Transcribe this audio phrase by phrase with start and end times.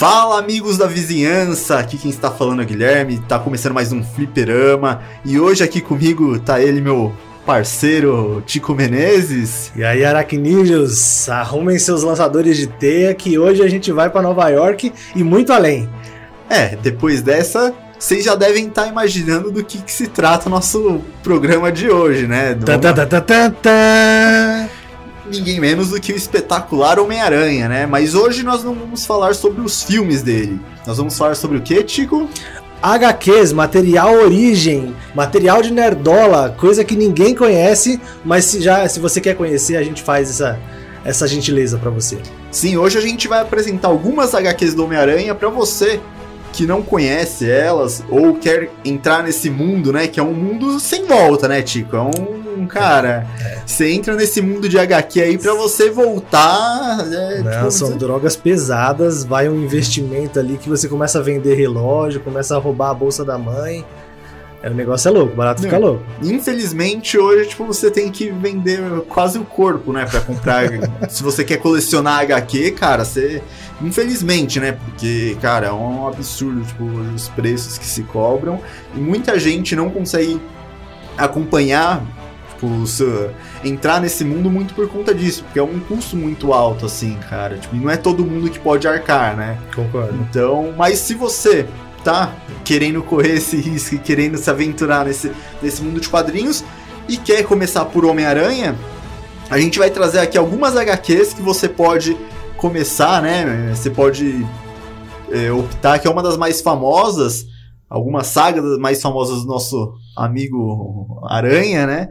[0.00, 4.02] Fala amigos da vizinhança, aqui quem está falando é o Guilherme, tá começando mais um
[4.02, 7.14] fliperama e hoje aqui comigo tá ele, meu
[7.44, 9.70] parceiro Tico Menezes.
[9.76, 14.48] E aí aracnídeos, arrumem seus lançadores de teia que hoje a gente vai para Nova
[14.48, 15.86] York e muito além.
[16.48, 21.02] É, depois dessa, vocês já devem estar imaginando do que, que se trata o nosso
[21.22, 22.54] programa de hoje, né?
[22.54, 22.64] Do...
[22.64, 24.79] Tá, tá, tá, tá, tá, tá.
[25.30, 27.86] Ninguém menos do que o espetacular Homem-Aranha, né?
[27.86, 30.60] Mas hoje nós não vamos falar sobre os filmes dele.
[30.86, 32.28] Nós vamos falar sobre o que, Tico?
[32.82, 39.20] HQs, material origem, material de nerdola, coisa que ninguém conhece, mas se já se você
[39.20, 40.58] quer conhecer, a gente faz essa
[41.04, 42.18] essa gentileza para você.
[42.50, 46.00] Sim, hoje a gente vai apresentar algumas HQs do Homem-Aranha para você
[46.52, 50.06] que não conhece elas ou quer entrar nesse mundo, né?
[50.06, 51.96] Que é um mundo sem volta, né, Tico?
[51.96, 53.26] É um, cara.
[53.40, 53.58] É.
[53.66, 57.04] Você entra nesse mundo de HQ aí para você voltar.
[57.06, 57.98] Né, não, tipo, são você...
[57.98, 62.90] drogas pesadas, vai um investimento ali que você começa a vender relógio, começa a roubar
[62.90, 63.84] a bolsa da mãe.
[64.62, 66.02] É, o negócio é louco, o barato fica louco.
[66.22, 68.78] Infelizmente, hoje, tipo, você tem que vender
[69.08, 70.04] quase o corpo, né?
[70.04, 70.68] Pra comprar.
[71.08, 73.42] se você quer colecionar HQ, cara, você.
[73.82, 74.72] Infelizmente, né?
[74.72, 78.60] Porque, cara, é um absurdo, tipo, os preços que se cobram.
[78.94, 80.40] E muita gente não consegue
[81.16, 82.02] acompanhar,
[82.50, 82.68] tipo,
[83.64, 85.44] entrar nesse mundo muito por conta disso.
[85.44, 87.56] Porque é um custo muito alto, assim, cara.
[87.56, 89.58] Tipo, não é todo mundo que pode arcar, né?
[89.74, 90.14] Concordo.
[90.28, 91.66] Então, mas se você
[92.04, 92.32] tá
[92.64, 96.64] querendo correr esse risco e querendo se aventurar nesse, nesse mundo de quadrinhos
[97.08, 98.74] e quer começar por Homem-Aranha,
[99.50, 102.16] a gente vai trazer aqui algumas HQs que você pode
[102.60, 103.74] começar, né?
[103.74, 104.46] Você pode
[105.30, 107.46] é, optar, que é uma das mais famosas,
[107.88, 112.08] algumas sagas mais famosas do nosso amigo Aranha, né?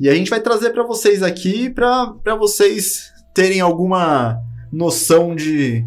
[0.00, 4.40] E a gente vai trazer para vocês aqui para vocês terem alguma
[4.72, 5.86] noção de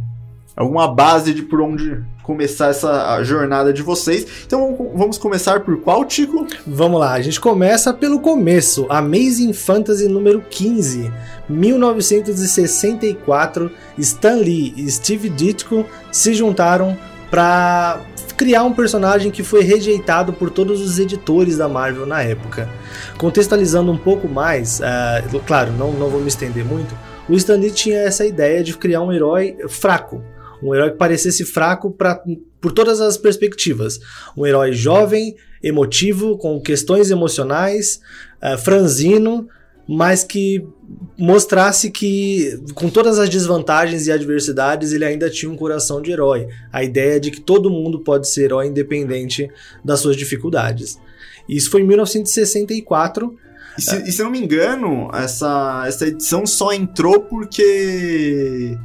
[0.55, 4.27] alguma base de por onde começar essa jornada de vocês.
[4.45, 6.45] Então vamos começar por qual, Tico?
[6.67, 11.09] Vamos lá, a gente começa pelo começo, Amazing Fantasy número 15,
[11.47, 13.71] 1964.
[13.97, 16.97] Stan Lee e Steve Ditko se juntaram
[17.31, 18.01] para
[18.35, 22.69] criar um personagem que foi rejeitado por todos os editores da Marvel na época.
[23.17, 26.93] Contextualizando um pouco mais, uh, claro, não, não vou me estender muito,
[27.29, 30.21] o Stan Lee tinha essa ideia de criar um herói fraco,
[30.61, 32.21] um herói que parecesse fraco pra,
[32.59, 33.99] por todas as perspectivas.
[34.35, 37.99] Um herói jovem, emotivo, com questões emocionais,
[38.43, 39.47] uh, franzino,
[39.87, 40.65] mas que
[41.17, 46.47] mostrasse que, com todas as desvantagens e adversidades, ele ainda tinha um coração de herói.
[46.71, 49.49] A ideia de que todo mundo pode ser herói independente
[49.83, 50.99] das suas dificuldades.
[51.47, 53.37] Isso foi em 1964.
[53.77, 58.77] E se, e se não me engano, essa, essa edição só entrou porque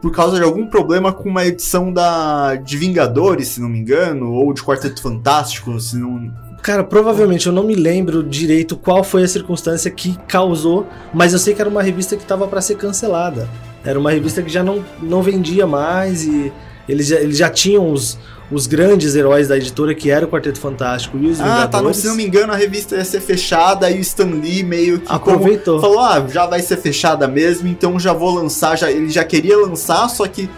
[0.00, 4.32] por causa de algum problema com uma edição da de Vingadores, se não me engano,
[4.32, 6.32] ou de Quarteto Fantástico, se não.
[6.62, 11.38] Cara, provavelmente eu não me lembro direito qual foi a circunstância que causou, mas eu
[11.38, 13.48] sei que era uma revista que estava para ser cancelada.
[13.82, 16.52] Era uma revista que já não, não vendia mais e
[16.86, 18.18] eles já, eles já tinham os,
[18.50, 21.70] os grandes heróis da editora, que era o Quarteto Fantástico e os ah, Vingadores.
[21.70, 24.62] tá, não, se não me engano, a revista ia ser fechada e o Stan Lee
[24.62, 25.80] meio que aproveitou.
[25.80, 28.76] falou: ah, já vai ser fechada mesmo, então já vou lançar.
[28.76, 30.48] Já, ele já queria lançar, só que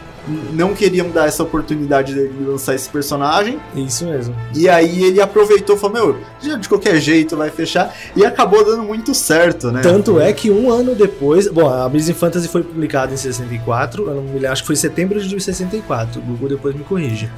[0.52, 3.58] não queriam dar essa oportunidade de lançar esse personagem.
[3.74, 4.34] Isso mesmo.
[4.54, 7.94] E aí ele aproveitou e falou: Meu, de qualquer jeito vai fechar.
[8.14, 9.80] E acabou dando muito certo, né?
[9.80, 11.48] Tanto é que um ano depois.
[11.48, 14.76] Bom, a Amazing Fantasy foi publicada em 64, eu não me lembro, acho que foi
[14.76, 16.20] setembro de 64.
[16.20, 17.28] O Google depois me corrige.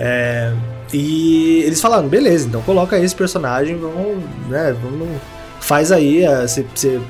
[0.00, 0.52] É,
[0.92, 5.08] e eles falaram: beleza, então coloca esse personagem, vamos, né, vamos.
[5.60, 6.64] Faz aí, você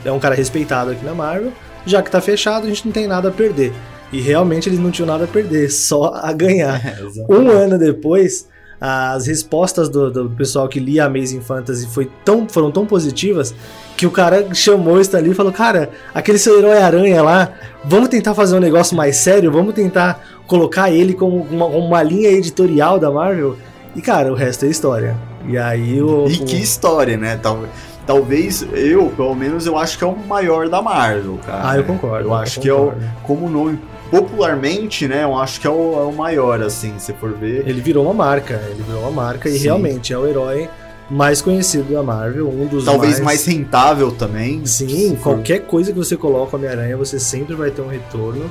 [0.04, 1.52] é, é um cara respeitado aqui na Marvel.
[1.84, 3.72] Já que tá fechado, a gente não tem nada a perder.
[4.10, 6.80] E realmente eles não tinham nada a perder, só a ganhar.
[6.88, 8.48] É, um ano depois,
[8.80, 13.54] as respostas do, do, pessoal que lia Amazing Fantasy foi tão, foram tão positivas
[13.96, 17.52] que o cara chamou o Stan Lee e falou: Cara, aquele seu herói aranha lá,
[17.84, 22.30] vamos tentar fazer um negócio mais sério, vamos tentar colocar ele como uma, uma linha
[22.30, 23.56] editorial da Marvel.
[23.96, 25.16] E cara, o resto é história.
[25.46, 26.28] E aí o.
[26.28, 27.38] E que história, né?
[27.42, 27.70] Talvez
[28.08, 31.70] talvez eu, pelo menos, eu acho que é o maior da Marvel, cara.
[31.70, 32.24] Ah, eu concordo.
[32.24, 32.96] Eu, eu acho concordo.
[32.96, 33.78] que é o, como nome
[34.10, 37.66] popularmente, né, eu acho que é o, é o, maior, assim, se for ver.
[37.68, 39.56] Ele virou uma marca, ele virou uma marca Sim.
[39.56, 40.68] e realmente é o herói
[41.10, 44.64] mais conhecido da Marvel, um dos Talvez mais, mais rentável também.
[44.66, 48.44] Sim, qualquer coisa que você coloca Homem-Aranha, você sempre vai ter um retorno.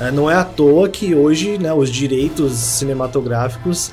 [0.00, 3.92] É, não é à toa que hoje, né, os direitos cinematográficos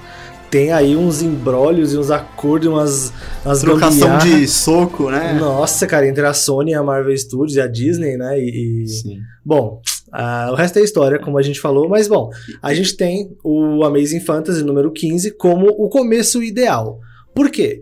[0.49, 3.13] tem aí uns embrólios e uns acordos, umas,
[3.45, 5.33] umas Trocação de soco, né?
[5.39, 8.37] Nossa, cara, entre a Sony e a Marvel Studios e a Disney, né?
[8.37, 8.87] E, e...
[8.87, 9.19] Sim.
[9.45, 9.81] Bom,
[10.13, 12.29] Uh, o resto é história, como a gente falou, mas bom,
[12.61, 16.99] a gente tem o Amazing Fantasy número 15 como o começo ideal.
[17.33, 17.81] Por quê?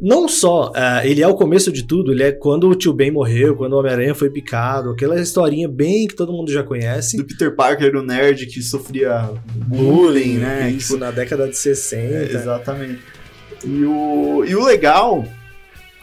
[0.00, 3.10] Não só uh, ele é o começo de tudo, ele é quando o tio Ben
[3.10, 7.16] morreu, quando o Homem-Aranha foi picado, aquela historinha bem que todo mundo já conhece.
[7.16, 10.70] Do Peter Parker, o nerd que sofria bullying, né?
[10.70, 12.02] Isso, tipo, na década de 60.
[12.02, 13.00] É, exatamente.
[13.64, 15.24] E o, e o legal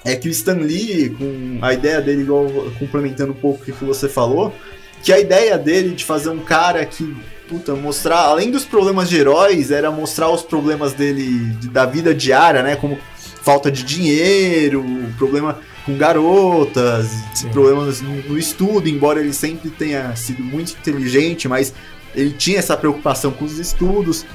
[0.05, 2.47] é que o Stan Lee, com a ideia dele, igual
[2.79, 4.53] complementando um pouco o que você falou,
[5.01, 7.15] que a ideia dele de fazer um cara que,
[7.47, 12.61] puta, mostrar, além dos problemas de heróis, era mostrar os problemas dele da vida diária,
[12.61, 12.75] né?
[12.75, 12.97] Como
[13.41, 14.85] falta de dinheiro,
[15.17, 17.49] problema com garotas, Sim.
[17.49, 21.73] problemas no, no estudo, embora ele sempre tenha sido muito inteligente, mas
[22.15, 24.25] ele tinha essa preocupação com os estudos.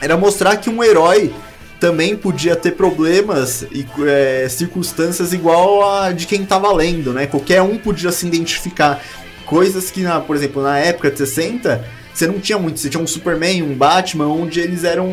[0.00, 1.32] Era mostrar que um herói
[1.80, 7.26] também podia ter problemas e é, circunstâncias igual a de quem estava lendo, né?
[7.26, 9.02] Qualquer um podia se identificar.
[9.46, 12.80] Coisas que, na, por exemplo, na época de 60, você não tinha muito.
[12.80, 15.08] Você tinha um Superman, um Batman, onde eles eram.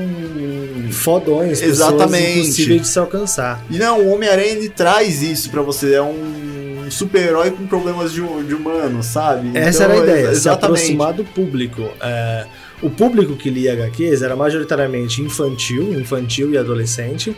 [0.91, 2.39] Fodões, exatamente.
[2.39, 3.63] impossíveis de se alcançar.
[3.69, 5.95] E não, o Homem-Aranha ele traz isso para você.
[5.95, 9.51] É um super-herói com problemas de, de humano, sabe?
[9.57, 10.41] Essa então, era a ideia, exatamente.
[10.41, 11.89] se aproximar do público.
[11.99, 12.45] É,
[12.81, 17.35] o público que lia HQs era majoritariamente infantil, infantil e adolescente.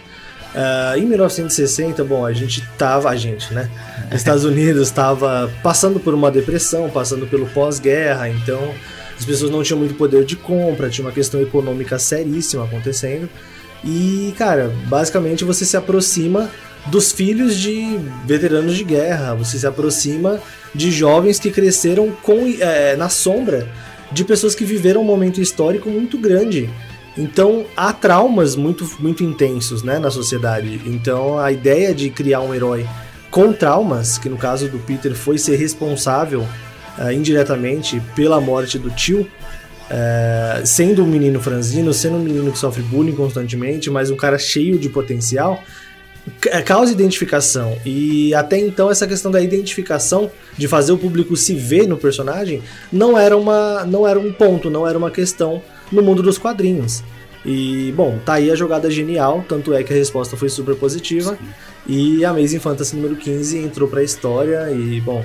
[0.56, 3.69] Uh, em 1960, bom, a gente tava, a gente, né?
[4.13, 8.74] Estados Unidos estava passando por uma depressão, passando pelo pós-guerra, então
[9.18, 13.30] as pessoas não tinham muito poder de compra, tinha uma questão econômica seríssima acontecendo.
[13.84, 16.50] E, cara, basicamente você se aproxima
[16.88, 20.40] dos filhos de veteranos de guerra, você se aproxima
[20.74, 23.68] de jovens que cresceram com, é, na sombra
[24.12, 26.69] de pessoas que viveram um momento histórico muito grande.
[27.18, 30.82] Então há traumas muito, muito intensos né, na sociedade.
[30.86, 32.86] Então a ideia de criar um herói
[33.32, 36.42] com traumas, que no caso do Peter foi ser responsável
[36.98, 42.58] uh, indiretamente pela morte do tio, uh, sendo um menino franzino, sendo um menino que
[42.58, 45.62] sofre bullying constantemente, mas um cara cheio de potencial,
[46.48, 47.78] é, causa identificação.
[47.86, 52.62] E até então essa questão da identificação, de fazer o público se ver no personagem,
[52.92, 55.62] não era uma não era um ponto, não era uma questão
[55.95, 57.03] no mundo dos quadrinhos.
[57.45, 61.38] E, bom, tá aí a jogada genial, tanto é que a resposta foi super positiva.
[61.38, 61.47] Sim.
[61.88, 65.24] E a Amazing Fantasy número 15 entrou pra história e, bom,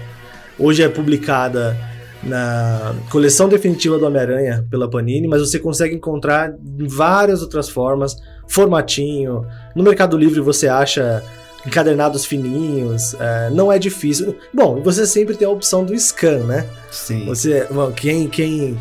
[0.58, 1.76] hoje é publicada
[2.22, 8.16] na coleção definitiva do Homem-Aranha pela Panini, mas você consegue encontrar em várias outras formas,
[8.46, 9.46] formatinho.
[9.74, 11.24] No Mercado Livre você acha
[11.66, 14.36] encadernados fininhos, é, não é difícil.
[14.52, 16.66] Bom, você sempre tem a opção do scan, né?
[16.90, 17.24] Sim.
[17.26, 18.78] Você, bom, quem, quem,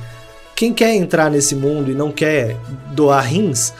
[0.59, 2.57] quem quer entrar nesse mundo e não quer
[2.91, 3.73] doar rins,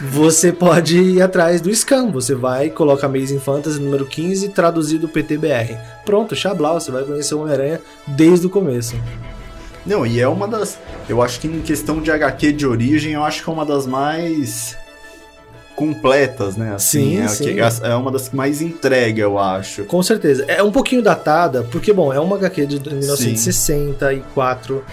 [0.00, 2.10] você pode ir atrás do scan.
[2.10, 5.78] Você vai, coloca Amazing Fantasy número 15, traduzido PTBR.
[6.04, 8.96] Pronto, Xablau, você vai conhecer o Homem-Aranha desde o começo.
[9.86, 10.76] Não, e é uma das.
[11.08, 13.86] Eu acho que em questão de HQ de origem, eu acho que é uma das
[13.86, 14.76] mais
[15.74, 16.74] completas, né?
[16.74, 17.44] Assim, sim, é, sim.
[17.54, 19.84] Que, é uma das que mais entrega, eu acho.
[19.84, 20.44] Com certeza.
[20.46, 24.76] É um pouquinho datada, porque, bom, é uma HQ de 1964.
[24.76, 24.84] Uh,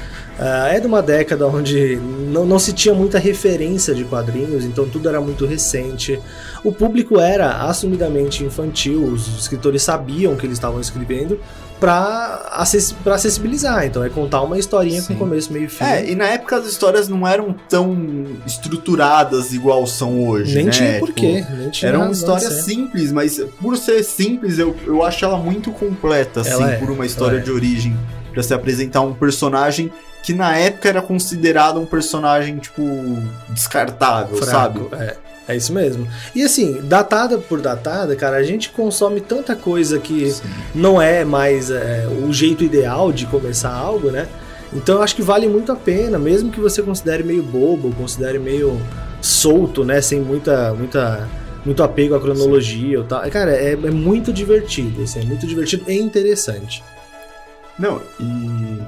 [0.72, 5.08] é de uma década onde não, não se tinha muita referência de quadrinhos, então tudo
[5.08, 6.20] era muito recente.
[6.64, 11.40] O público era assumidamente infantil, os escritores sabiam que eles estavam escrevendo,
[11.82, 13.86] para acess acessibilizar.
[13.88, 15.16] Então é contar uma historinha Sim.
[15.16, 15.84] com começo, meio e fim.
[15.84, 20.54] É, e na época as histórias não eram tão estruturadas igual são hoje.
[20.56, 20.72] Nem né?
[20.72, 21.42] tinha porquê.
[21.42, 25.72] Tipo, nem tinha eram histórias simples, mas por ser simples, eu, eu acho ela muito
[25.72, 27.42] completa, assim, é, por uma história é.
[27.42, 27.98] de origem.
[28.32, 29.92] Pra se apresentar um personagem
[30.24, 32.82] que na época era considerado um personagem, tipo,
[33.50, 34.80] descartável, Fraco, sabe?
[35.04, 35.18] É.
[35.48, 36.08] É isso mesmo.
[36.36, 40.44] E assim, datada por datada, cara, a gente consome tanta coisa que Sim.
[40.74, 44.28] não é mais é, o jeito ideal de começar algo, né?
[44.74, 48.40] Então eu acho que vale muito a pena, mesmo que você considere meio bobo, considere
[48.40, 48.80] meio
[49.22, 50.00] solto, né?
[50.00, 51.28] Sem muita, muita,
[51.66, 53.22] muito apego à cronologia ou tal.
[53.30, 56.84] Cara, é, é muito divertido, assim, é muito divertido e interessante.
[57.78, 58.80] Não, e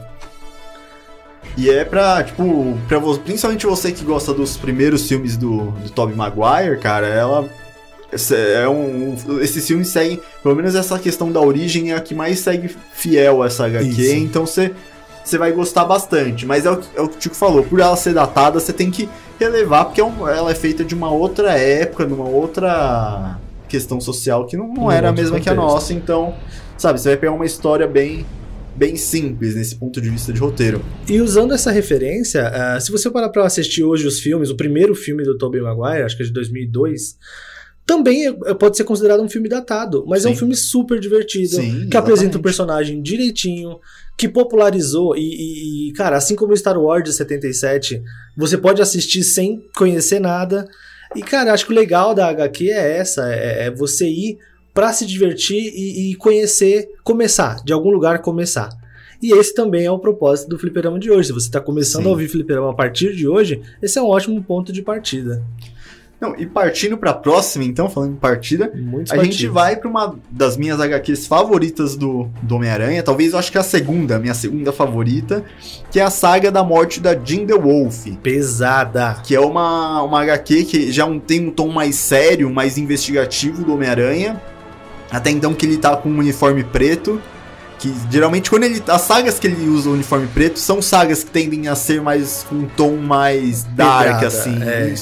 [1.55, 5.89] e é pra, tipo, pra você, principalmente você que gosta dos primeiros filmes do, do
[5.89, 7.49] Tobey Maguire, cara, ela.
[8.31, 12.41] É um, esses filmes seguem, pelo menos essa questão da origem é a que mais
[12.41, 14.13] segue fiel a essa HQ, Isso.
[14.13, 14.71] então você,
[15.23, 16.45] você vai gostar bastante.
[16.45, 18.91] Mas é o, é o que o Tico falou, por ela ser datada, você tem
[18.91, 23.99] que relevar, porque é um, ela é feita de uma outra época, numa outra questão
[23.99, 25.43] social que não, não era a mesma contexto.
[25.43, 26.35] que a nossa, então,
[26.77, 28.27] sabe, você vai pegar uma história bem
[28.75, 30.83] bem simples nesse ponto de vista de roteiro.
[31.07, 34.95] E usando essa referência, uh, se você parar para assistir hoje os filmes, o primeiro
[34.95, 37.17] filme do Tobey Maguire, acho que é de 2002,
[37.85, 40.39] também é- pode ser considerado um filme datado, mas é um Sim.
[40.39, 42.43] filme super divertido, Sim, que apresenta o exatamente.
[42.43, 43.77] personagem direitinho,
[44.17, 48.01] que popularizou e, e- cara, assim como o Star Wars de 77,
[48.37, 50.65] você pode assistir sem conhecer nada.
[51.15, 54.37] E, cara, acho que o legal da HQ é essa, é, é você ir
[54.73, 58.69] pra se divertir e, e conhecer, começar, de algum lugar começar.
[59.21, 61.27] E esse também é o propósito do fliperama de hoje.
[61.27, 62.07] Se você tá começando Sim.
[62.09, 65.41] a ouvir fliperama a partir de hoje, esse é um ótimo ponto de partida.
[66.19, 69.53] Não, e partindo pra próxima, então, falando em partida, Muitos a gente partidos.
[69.53, 73.61] vai pra uma das minhas HQs favoritas do, do Homem-Aranha, talvez eu acho que é
[73.61, 75.43] a segunda, a minha segunda favorita,
[75.91, 78.05] que é a saga da morte da Jean the Wolf.
[78.21, 79.15] Pesada.
[79.23, 83.63] Que é uma, uma HQ que já um- tem um tom mais sério, mais investigativo
[83.65, 84.41] do Homem-Aranha.
[85.13, 87.21] Até então que ele tá com um uniforme preto.
[87.79, 88.81] Que geralmente quando ele.
[88.87, 92.45] As sagas que ele usa o uniforme preto são sagas que tendem a ser mais
[92.49, 94.57] com um tom mais dark, Pegada, assim.
[94.63, 94.93] é.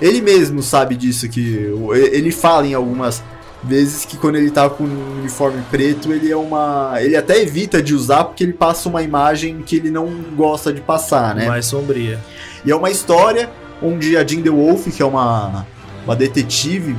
[0.00, 1.72] Ele mesmo sabe disso, que
[2.12, 3.20] ele fala em algumas
[3.64, 6.94] vezes que quando ele tá com um uniforme preto, ele é uma.
[7.00, 10.06] Ele até evita de usar porque ele passa uma imagem que ele não
[10.36, 11.48] gosta de passar, né?
[11.48, 12.20] Mais sombria.
[12.64, 13.50] E é uma história
[13.82, 15.66] onde a Jean The Wolf, que é uma,
[16.04, 16.96] uma detetive,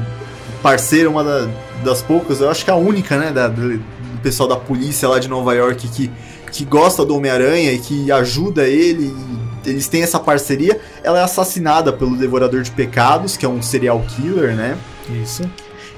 [0.61, 1.47] parceira, uma da-
[1.83, 5.07] das poucas, eu acho que é a única, né, da- do, do pessoal da polícia
[5.07, 6.11] lá de Nova York que,
[6.51, 9.13] que gosta do Homem-Aranha e que ajuda ele,
[9.65, 10.79] e eles têm essa parceria.
[11.03, 14.77] Ela é assassinada pelo Devorador de Pecados, que é um serial killer, né?
[15.23, 15.43] Isso.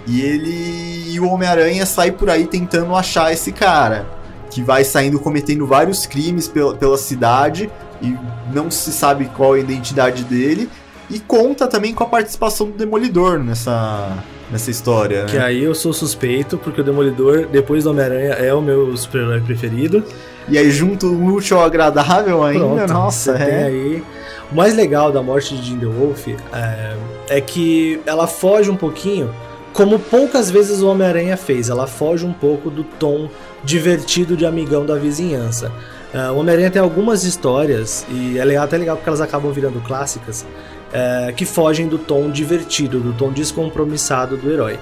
[0.07, 4.05] E ele e o Homem-Aranha sai por aí tentando achar esse cara,
[4.49, 7.69] que vai saindo cometendo vários crimes pela, pela cidade
[8.01, 8.15] e
[8.53, 10.67] não se sabe qual é a identidade dele.
[11.11, 14.17] E conta também com a participação do Demolidor nessa,
[14.51, 15.43] nessa história, Que né?
[15.43, 20.03] aí eu sou suspeito, porque o Demolidor, depois do Homem-Aranha, é o meu super-herói preferido.
[20.47, 23.65] E aí junto o útil ao agradável ainda, Pronto, nossa, é.
[23.65, 24.03] aí.
[24.51, 26.95] O mais legal da morte de the Wolf é,
[27.29, 29.33] é que ela foge um pouquinho,
[29.71, 31.69] como poucas vezes o Homem-Aranha fez.
[31.69, 33.29] Ela foge um pouco do tom
[33.63, 35.71] divertido de amigão da vizinhança.
[36.13, 39.79] É, o Homem-Aranha tem algumas histórias, e é legal, até legal porque elas acabam virando
[39.81, 40.45] clássicas,
[40.93, 44.79] é, que fogem do tom divertido, do tom descompromissado do herói.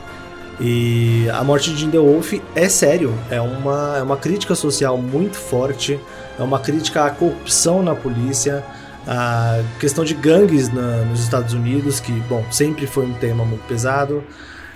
[0.61, 5.97] E a morte de Wolf é sério, é uma, é uma crítica social muito forte,
[6.37, 8.63] é uma crítica à corrupção na polícia,
[9.07, 13.65] a questão de gangues na- nos Estados Unidos, que, bom, sempre foi um tema muito
[13.67, 14.21] pesado.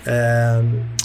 [0.06, 0.62] É,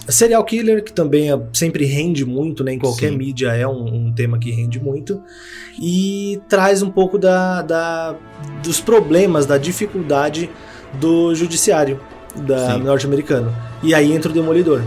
[0.08, 2.72] serial killer, que também é- sempre rende muito, né?
[2.72, 3.16] Em qualquer Sim.
[3.16, 5.22] mídia é um, um tema que rende muito.
[5.80, 8.14] E traz um pouco da, da-
[8.62, 10.50] dos problemas, da dificuldade
[11.00, 12.00] do judiciário
[12.82, 13.54] norte-americano.
[13.82, 14.82] E aí entra o Demolidor.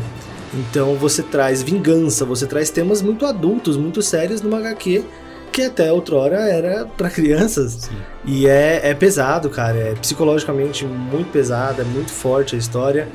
[0.53, 5.03] Então você traz vingança, você traz temas muito adultos, muito sérios numa HQ
[5.51, 7.73] que até outrora era pra crianças.
[7.73, 7.95] Sim.
[8.25, 9.77] E é, é pesado, cara.
[9.77, 13.07] É psicologicamente muito pesado, é muito forte a história.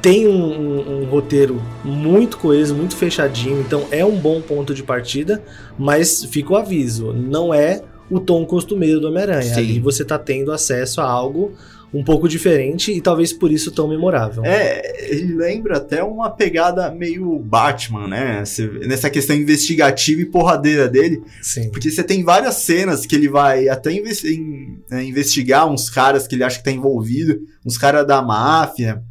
[0.00, 5.42] Tem um, um- roteiro muito coeso, muito fechadinho, então é um bom ponto de partida,
[5.78, 9.56] mas fica o aviso, não é o tom costumeiro do Homem-Aranha.
[9.56, 11.52] Ali você tá tendo acesso a algo
[11.92, 14.44] um pouco diferente e talvez por isso tão memorável.
[14.44, 18.42] É, ele lembra até uma pegada meio Batman, né?
[18.86, 21.22] Nessa questão investigativa e porradeira dele.
[21.40, 21.70] Sim.
[21.70, 26.44] Porque você tem várias cenas que ele vai até é, investigar uns caras que ele
[26.44, 29.02] acha que tá envolvido, uns caras da máfia,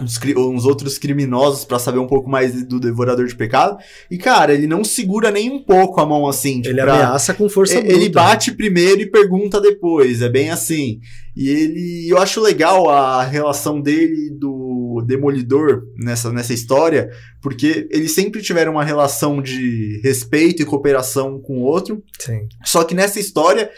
[0.00, 3.76] uns, uns outros criminosos pra saber um pouco mais do Devorador de Pecado.
[4.10, 6.56] E, cara, ele não segura nem um pouco a mão assim.
[6.62, 7.94] tipo, Ele pra- ameaça com força e- bruta.
[7.94, 11.00] Ele bate primeiro e pergunta depois, é bem assim.
[11.36, 12.08] E ele.
[12.08, 18.42] Eu acho legal a relação dele e do Demolidor nessa, nessa história, porque eles sempre
[18.42, 22.02] tiveram uma relação de respeito e cooperação com o outro.
[22.18, 22.46] Sim.
[22.64, 23.70] Só que nessa história,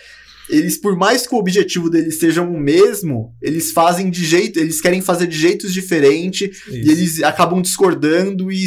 [0.48, 4.58] eles, por mais que o objetivo deles seja o mesmo, eles fazem de jeito.
[4.58, 8.66] Eles querem fazer de jeitos diferentes e eles acabam discordando e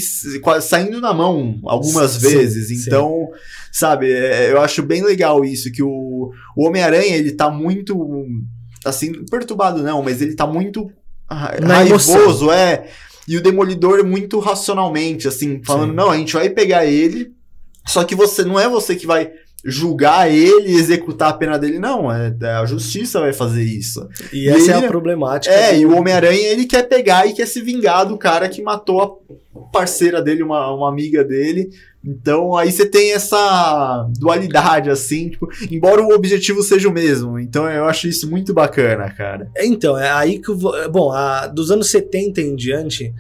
[0.62, 2.68] saindo na mão algumas Sim, vezes.
[2.70, 2.84] sim.
[2.88, 3.30] Então,
[3.72, 8.26] sabe, é, eu acho bem legal isso, que o, o Homem-Aranha, ele tá muito,
[8.84, 10.90] assim, perturbado não, mas ele tá muito
[11.30, 12.88] ra- Na raivoso, é.
[13.28, 15.96] E o Demolidor muito racionalmente, assim, falando, Sim.
[15.96, 17.34] não, a gente vai pegar ele,
[17.86, 19.30] só que você não é você que vai
[19.66, 24.08] julgar ele e executar a pena dele, não, é, é a justiça vai fazer isso.
[24.32, 25.54] E E essa é ele- a problemática.
[25.54, 28.62] É, do- e o Homem-Aranha ele quer pegar e quer se vingar do cara que
[28.62, 29.02] matou
[29.56, 31.70] a parceira dele, uma, uma amiga dele.
[32.06, 37.38] Então aí você tem essa dualidade, assim, tipo, embora o objetivo seja o mesmo.
[37.38, 39.50] Então eu acho isso muito bacana, cara.
[39.58, 40.54] Então, é aí que.
[40.54, 43.14] vou- Bom, a- dos anos 70 em diante,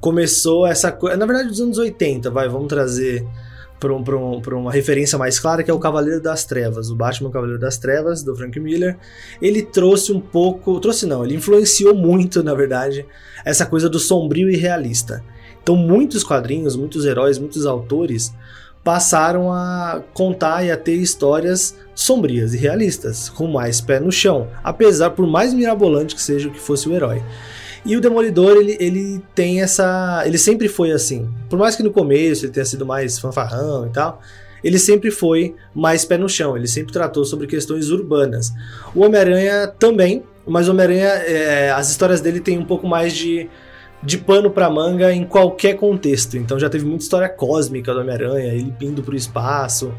[0.00, 1.16] começou essa coisa.
[1.16, 3.26] Na verdade, dos anos 80, vai, vamos trazer
[3.78, 7.30] para um, um, uma referência mais clara, que é o Cavaleiro das Trevas, o Batman
[7.30, 8.96] Cavaleiro das Trevas, do Frank Miller.
[9.40, 10.80] Ele trouxe um pouco.
[10.80, 13.06] Trouxe não, ele influenciou muito, na verdade,
[13.44, 15.22] essa coisa do sombrio e realista.
[15.62, 18.32] Então, muitos quadrinhos, muitos heróis, muitos autores
[18.82, 24.48] passaram a contar e a ter histórias sombrias e realistas, com mais pé no chão,
[24.64, 27.22] apesar por mais mirabolante que seja o que fosse o herói.
[27.84, 30.22] E o Demolidor, ele, ele tem essa.
[30.26, 31.28] Ele sempre foi assim.
[31.48, 34.20] Por mais que no começo ele tenha sido mais fanfarrão e tal,
[34.62, 36.56] ele sempre foi mais pé no chão.
[36.56, 38.52] Ele sempre tratou sobre questões urbanas.
[38.94, 43.48] O Homem-Aranha também, mas o Homem-Aranha, é, as histórias dele têm um pouco mais de,
[44.02, 46.36] de pano pra manga em qualquer contexto.
[46.36, 49.94] Então já teve muita história cósmica do Homem-Aranha, ele indo pro espaço.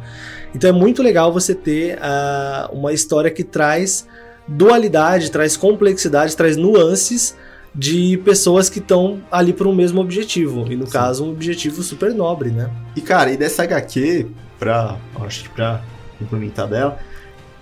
[0.53, 4.07] Então é muito legal você ter uh, uma história que traz
[4.47, 7.35] dualidade, traz complexidade, traz nuances
[7.73, 10.65] de pessoas que estão ali por um mesmo objetivo.
[10.71, 10.91] E no Sim.
[10.91, 12.69] caso, um objetivo super nobre, né?
[12.95, 15.81] E cara, e dessa HQ, pra, acho que pra
[16.17, 16.97] complementar dela,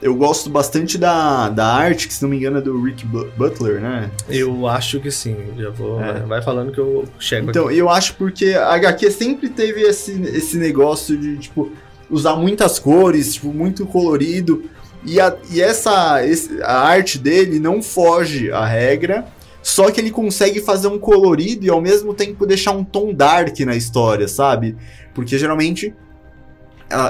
[0.01, 3.81] eu gosto bastante da, da arte, que se não me engano é do Rick Butler,
[3.81, 4.11] né?
[4.29, 5.99] Eu acho que sim, já vou.
[6.01, 6.19] É.
[6.21, 7.77] Vai falando que eu chego Então, aqui.
[7.77, 11.71] eu acho porque a HQ sempre teve esse, esse negócio de, tipo,
[12.09, 14.63] usar muitas cores, tipo, muito colorido.
[15.03, 19.25] E, a, e essa esse, a arte dele não foge à regra
[19.67, 23.59] só que ele consegue fazer um colorido e ao mesmo tempo deixar um tom dark
[23.59, 24.77] na história, sabe?
[25.13, 25.93] Porque geralmente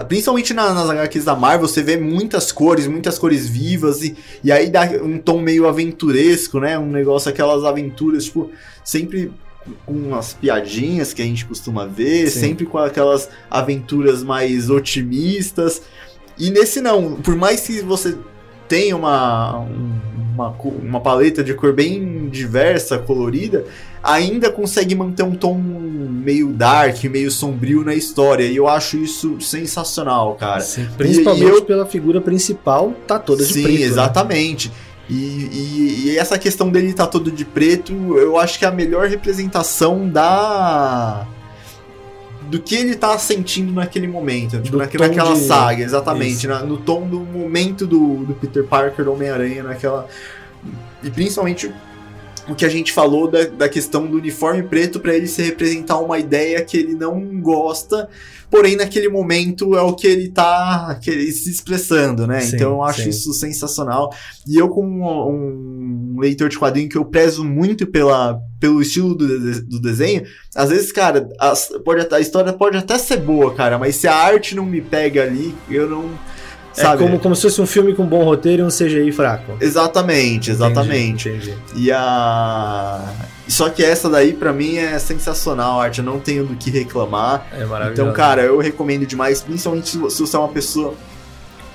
[0.07, 4.71] principalmente nas HQs da Marvel, você vê muitas cores, muitas cores vivas, e, e aí
[4.71, 6.79] dá um tom meio aventuresco, né?
[6.79, 8.49] Um negócio, aquelas aventuras, tipo,
[8.83, 9.31] sempre
[9.85, 12.39] com umas piadinhas que a gente costuma ver, Sim.
[12.39, 15.83] sempre com aquelas aventuras mais otimistas.
[16.39, 18.17] E nesse não, por mais que você
[18.67, 23.65] tenha uma, uma, uma paleta de cor bem diversa, colorida,
[24.03, 28.45] ainda consegue manter um tom meio dark, meio sombrio na história.
[28.45, 30.61] E eu acho isso sensacional, cara.
[30.61, 31.61] Sim, principalmente e, eu...
[31.63, 33.77] pela figura principal, tá toda de Sim, preto.
[33.77, 33.87] Sim, né?
[33.87, 34.69] exatamente.
[34.69, 34.75] Né?
[35.09, 38.71] E, e, e, essa questão dele tá todo de preto, eu acho que é a
[38.71, 41.25] melhor representação da
[42.47, 45.41] do que ele tá sentindo naquele momento, tipo, naque, naquela de...
[45.41, 50.07] saga, exatamente, na, no tom do momento do, do Peter Parker, Homem-Aranha, naquela.
[51.03, 51.71] E principalmente
[52.49, 55.99] o que a gente falou da, da questão do uniforme preto para ele se representar
[55.99, 58.09] uma ideia que ele não gosta,
[58.49, 62.39] porém naquele momento é o que ele tá que ele, se expressando, né?
[62.39, 63.09] Sim, então eu acho sim.
[63.09, 64.13] isso sensacional.
[64.47, 64.87] E eu, como
[65.29, 70.23] um, um, leitor de quadrinho que eu prezo muito pela, pelo estilo do, do desenho,
[70.55, 74.15] às vezes, cara, as, pode, a história pode até ser boa, cara, mas se a
[74.15, 76.09] arte não me pega ali, eu não
[76.77, 77.03] é sabe?
[77.03, 79.57] como, como se fosse um filme com bom roteiro e um CGI fraco.
[79.59, 81.29] Exatamente, exatamente.
[81.29, 81.83] Entendi, entendi.
[81.83, 83.01] E a.
[83.47, 85.99] Só que essa daí, para mim, é sensacional, a arte.
[85.99, 87.47] Eu não tenho do que reclamar.
[87.51, 88.01] É maravilhoso.
[88.01, 90.93] Então, cara, eu recomendo demais, principalmente se você é uma pessoa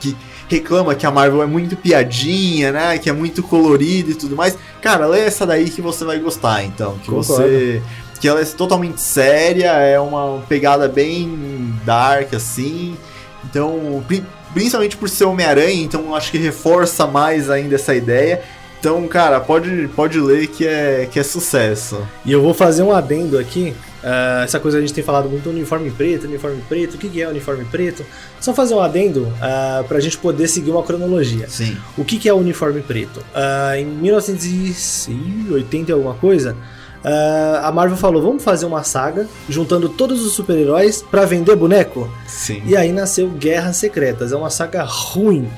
[0.01, 0.17] que
[0.49, 2.99] reclama que a Marvel é muito piadinha, né?
[2.99, 4.57] Que é muito colorida e tudo mais.
[4.81, 6.99] Cara, lê essa daí que você vai gostar, então.
[6.99, 7.25] Que Concordo.
[7.25, 7.83] você.
[8.21, 12.97] Que ela é totalmente séria, é uma pegada bem dark, assim.
[13.45, 14.05] Então,
[14.53, 18.43] principalmente por ser Homem-Aranha, então acho que reforça mais ainda essa ideia.
[18.83, 22.05] Então, cara, pode, pode ler que é, que é sucesso.
[22.25, 23.73] E eu vou fazer um adendo aqui.
[24.03, 27.23] Uh, essa coisa a gente tem falado muito uniforme preto, uniforme preto, o que, que
[27.23, 28.05] é uniforme preto?
[28.41, 31.49] Só fazer um adendo uh, pra gente poder seguir uma cronologia.
[31.49, 31.77] Sim.
[31.97, 33.19] O que, que é uniforme preto?
[33.19, 36.57] Uh, em 1980 e alguma coisa,
[37.05, 42.09] Uh, a Marvel falou: vamos fazer uma saga juntando todos os super-heróis para vender boneco?
[42.27, 42.63] Sim.
[42.65, 44.33] E aí nasceu Guerras Secretas.
[44.33, 45.49] É uma saga ruim.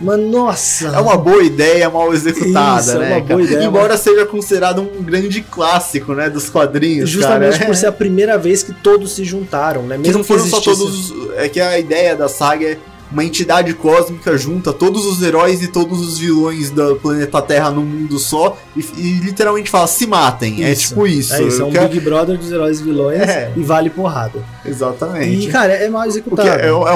[0.00, 0.88] Mas nossa!
[0.88, 3.12] É uma boa ideia mal executada, Isso, né?
[3.12, 4.00] É uma boa ideia, Embora mas...
[4.00, 6.28] seja considerado um grande clássico, né?
[6.28, 7.08] Dos quadrinhos.
[7.08, 7.66] Justamente cara.
[7.66, 9.96] por ser a primeira vez que todos se juntaram, né?
[9.96, 10.76] Mesmo que não foram que existisse...
[10.76, 11.36] só todos.
[11.36, 12.78] É que a ideia da saga é
[13.14, 17.84] uma entidade cósmica junta todos os heróis e todos os vilões do planeta Terra num
[17.84, 20.64] mundo só e, e literalmente fala: se matem.
[20.64, 20.84] É isso.
[20.84, 21.34] É tipo isso.
[21.34, 21.88] É isso, é um quero...
[21.88, 23.52] Big Brother dos heróis e vilões é.
[23.56, 24.44] e vale porrada.
[24.66, 25.46] Exatamente.
[25.46, 26.48] E, cara, é mal executado.
[26.48, 26.94] Porque é, é uma,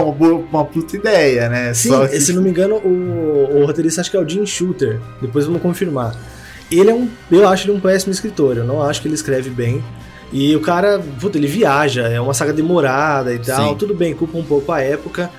[0.50, 1.72] uma puta ideia, né?
[1.72, 2.20] Sim, que...
[2.20, 5.00] se não me engano, o, o roteirista acho que é o Jim Shooter.
[5.22, 6.16] Depois vamos confirmar.
[6.70, 7.08] Ele é um.
[7.30, 8.56] Eu acho ele um péssimo escritor.
[8.56, 9.82] Eu não acho que ele escreve bem.
[10.32, 13.70] E o cara, puta, ele viaja, é uma saga demorada e tal.
[13.70, 13.76] Sim.
[13.76, 15.30] Tudo bem, culpa um pouco a época.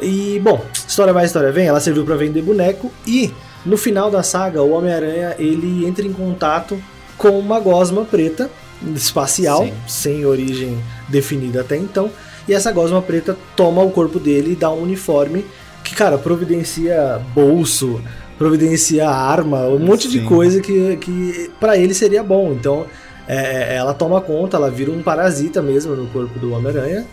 [0.00, 3.32] E, bom, história vai, história vem, ela serviu para vender boneco e
[3.66, 6.80] no final da saga, o Homem-Aranha, ele entra em contato
[7.16, 8.50] com uma gosma preta
[8.94, 9.72] espacial, Sim.
[9.86, 12.10] sem origem definida até então,
[12.46, 15.44] e essa gosma preta toma o corpo dele e dá um uniforme
[15.82, 18.00] que, cara, providencia bolso,
[18.38, 20.10] providencia arma, um monte Sim.
[20.10, 22.52] de coisa que, que para ele seria bom.
[22.52, 22.86] Então,
[23.26, 27.04] é, ela toma conta, ela vira um parasita mesmo no corpo do Homem-Aranha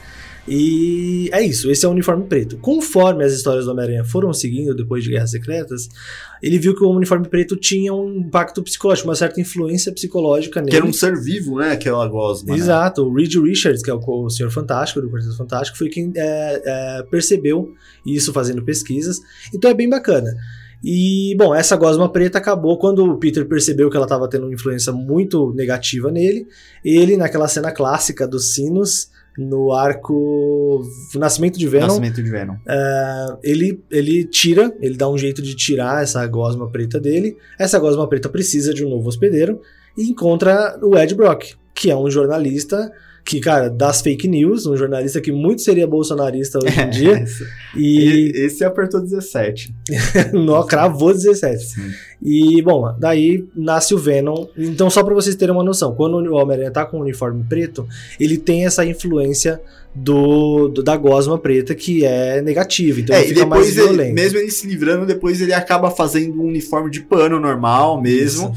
[0.48, 2.58] E é isso, esse é o uniforme preto.
[2.58, 5.90] Conforme as histórias do Homem-Aranha foram seguindo depois de Guerras Secretas,
[6.42, 10.72] ele viu que o uniforme preto tinha um impacto psicológico, uma certa influência psicológica nele.
[10.72, 11.72] Que era um ser vivo, né?
[11.72, 12.52] Aquela gosma.
[12.54, 12.60] né?
[12.60, 16.14] Exato, o Reed Richards, que é o, o Senhor Fantástico, do Quarteto Fantástico, foi quem
[16.16, 17.74] é, é, percebeu
[18.06, 19.20] isso fazendo pesquisas.
[19.52, 20.32] Então é bem bacana.
[20.84, 24.54] E, bom, essa gosma preta acabou quando o Peter percebeu que ela estava tendo uma
[24.54, 26.46] influência muito negativa nele.
[26.84, 30.82] Ele, naquela cena clássica dos sinos, no arco
[31.16, 32.56] Nascimento de Venom, Nascimento de Venom.
[32.68, 37.38] é, ele, ele tira, ele dá um jeito de tirar essa gosma preta dele.
[37.60, 39.62] Essa gosma preta precisa de um novo hospedeiro
[39.98, 42.92] e encontra o Ed Brock, que é um jornalista
[43.26, 47.24] que, cara, das fake news, um jornalista que muito seria bolsonarista hoje em dia.
[47.24, 47.44] Esse,
[47.76, 49.74] E esse apertou 17.
[50.32, 51.64] no, cravou 17.
[51.66, 51.82] Sim.
[52.22, 54.46] E, bom, daí nasce o Venom.
[54.56, 57.88] Então, só pra vocês terem uma noção, quando o Homem-Aranha tá com o uniforme preto,
[58.20, 59.60] ele tem essa influência
[59.94, 63.00] do, do- da gosma preta que é negativa.
[63.00, 64.14] Então, É, ele fica mais depois, ele, violento.
[64.16, 68.54] mesmo ele se livrando, depois ele acaba fazendo um uniforme de pano normal mesmo.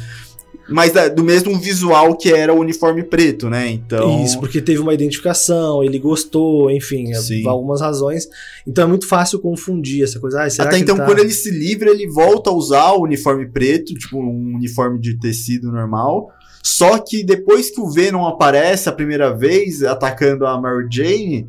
[0.69, 3.69] Mas da- do mesmo visual que era o uniforme preto, né?
[3.71, 4.23] Então.
[4.25, 7.47] Isso, porque teve uma identificação, ele gostou, enfim, Sim.
[7.49, 8.29] algumas razões.
[8.67, 10.43] Então é muito fácil confundir essa coisa.
[10.43, 11.07] Ah, Até então, ele tá...
[11.07, 15.19] quando ele se livra, ele volta a usar o uniforme preto, tipo um uniforme de
[15.19, 16.31] tecido normal.
[16.63, 21.49] Só que depois que o Venom aparece a primeira vez atacando a Mary Jane,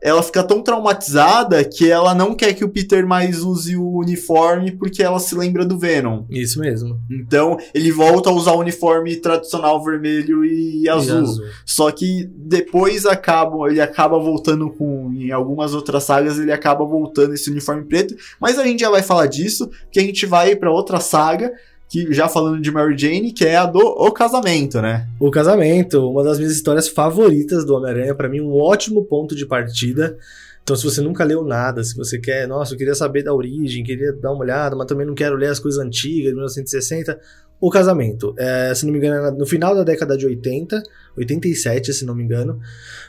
[0.00, 4.72] ela fica tão traumatizada que ela não quer que o Peter mais use o uniforme
[4.72, 6.24] porque ela se lembra do Venom.
[6.30, 6.98] Isso mesmo.
[7.10, 11.24] Então ele volta a usar o uniforme tradicional vermelho e azul.
[11.66, 15.12] Só que depois acaba, ele acaba voltando com.
[15.14, 18.14] Em algumas outras sagas, ele acaba voltando esse uniforme preto.
[18.40, 21.52] Mas a gente já vai falar disso, que a gente vai pra outra saga,
[21.90, 25.08] que já falando de Mary Jane, que é a do O Casamento, né?
[25.18, 29.44] O Casamento, uma das minhas histórias favoritas do Homem-Aranha, pra mim um ótimo ponto de
[29.44, 30.16] partida.
[30.62, 33.82] Então, se você nunca leu nada, se você quer, nossa, eu queria saber da origem,
[33.82, 37.18] queria dar uma olhada, mas também não quero ler as coisas antigas, de 1960,
[37.60, 38.36] O Casamento.
[38.38, 40.80] É, se não me engano, é no final da década de 80,
[41.16, 42.60] 87, se não me engano.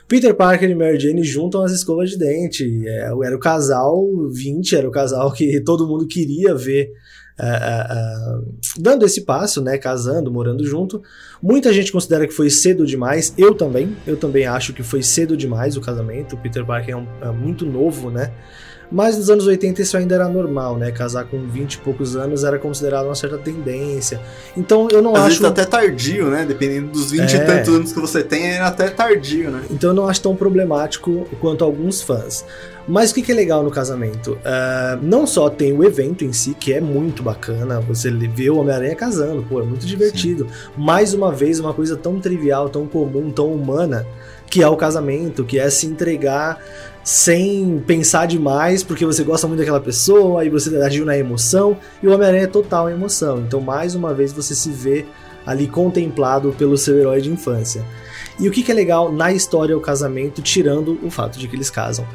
[0.07, 2.83] Peter Parker e Mary Jane juntam as escovas de dente.
[2.87, 6.91] É, era o casal 20, era o casal que todo mundo queria ver
[7.47, 8.41] é, é,
[8.79, 11.01] dando esse passo, né, casando, morando junto.
[11.41, 15.35] Muita gente considera que foi cedo demais, eu também, eu também acho que foi cedo
[15.35, 16.35] demais o casamento.
[16.35, 18.31] O Peter Parker é, um- é muito novo, né?
[18.91, 20.91] Mas nos anos 80 isso ainda era normal, né?
[20.91, 24.19] Casar com 20 e poucos anos era considerado uma certa tendência.
[24.55, 26.45] Então eu não Às acho vezes até tardio, né?
[26.45, 27.37] Dependendo dos 20 É.
[27.37, 29.63] e tantos anos que você tem, é até tardio, né?
[29.69, 32.43] Então eu não acho tão problemático quanto alguns fãs.
[32.87, 34.37] Mas o que que é legal no casamento?
[34.43, 38.57] Ah, não só tem o evento em si, que é muito bacana, você vê o
[38.57, 40.47] Homem-Aranha casando, pô, é muito divertido.
[40.75, 44.05] Mais uma vez, uma coisa tão trivial, tão comum, tão humana,
[44.49, 46.59] que é o casamento, que é se entregar
[47.03, 52.07] sem pensar demais, porque você gosta muito daquela pessoa, aí você agiu na emoção, e
[52.07, 53.39] o Homem-Aranha é total emoção.
[53.39, 55.05] Então, mais uma vez, você se vê
[55.45, 57.83] ali contemplado pelo seu herói de infância.
[58.39, 61.55] E o que, que é legal na história o casamento, tirando o fato de que
[61.55, 62.05] eles casam?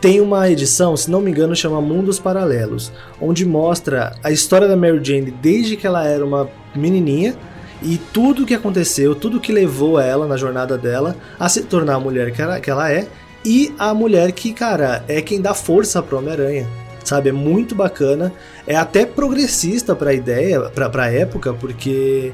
[0.00, 4.74] Tem uma edição, se não me engano, chama Mundos Paralelos, onde mostra a história da
[4.74, 7.36] Mary Jane desde que ela era uma menininha
[7.82, 11.96] e tudo o que aconteceu, tudo que levou ela na jornada dela a se tornar
[11.96, 13.08] a mulher que ela, que ela é
[13.44, 16.68] e a mulher que, cara, é quem dá força pro Homem-Aranha.
[17.02, 18.30] Sabe, é muito bacana,
[18.66, 22.30] é até progressista pra ideia, pra, pra época, porque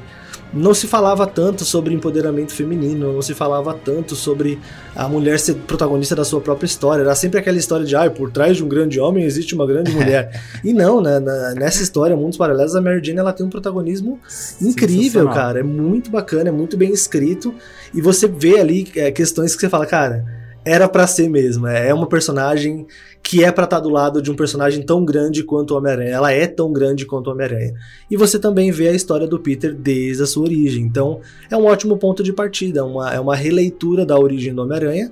[0.53, 4.59] não se falava tanto sobre empoderamento feminino, não se falava tanto sobre
[4.93, 7.01] a mulher ser protagonista da sua própria história.
[7.01, 9.91] Era sempre aquela história de, ah, por trás de um grande homem existe uma grande
[9.95, 10.29] mulher.
[10.63, 11.17] e não, né?
[11.17, 14.19] na- nessa história, Mundos Paralelos, a Mary Jane ela tem um protagonismo
[14.61, 15.61] incrível, cara.
[15.61, 17.55] É muito bacana, é muito bem escrito.
[17.93, 20.25] E você vê ali é, questões que você fala, cara,
[20.67, 21.65] era pra ser mesmo.
[21.65, 22.85] É é uma personagem
[23.23, 26.09] que é pra estar do lado de um personagem tão grande quanto o Homem-Aranha.
[26.09, 27.73] Ela é tão grande quanto o Homem-Aranha.
[28.09, 30.83] E você também vê a história do Peter desde a sua origem.
[30.83, 32.83] Então, é um ótimo ponto de partida.
[32.83, 35.11] Uma, é uma releitura da origem do Homem-Aranha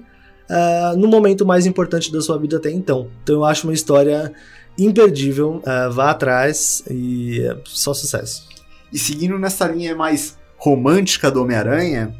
[0.49, 3.07] ah, no momento mais importante da sua vida até então.
[3.23, 4.31] Então, eu acho uma história
[4.77, 5.61] imperdível.
[5.65, 8.47] ah, vá atrás e é só sucesso.
[8.91, 12.13] E seguindo nessa linha mais romântica do Homem-Aranha,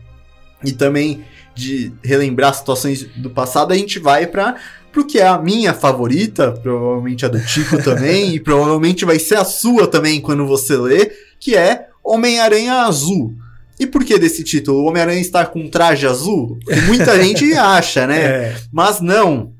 [0.64, 1.24] e também
[1.56, 4.56] de relembrar situações do passado, a gente vai para
[4.92, 9.36] pro que é a minha favorita, provavelmente a do Tico também, e provavelmente vai ser
[9.36, 13.34] a sua também quando você lê, que é Homem-Aranha Azul.
[13.78, 14.84] E por que desse título?
[14.84, 16.58] O Homem-Aranha está com um traje azul?
[16.88, 18.22] Muita gente acha, né?
[18.22, 19.52] É, Mas não.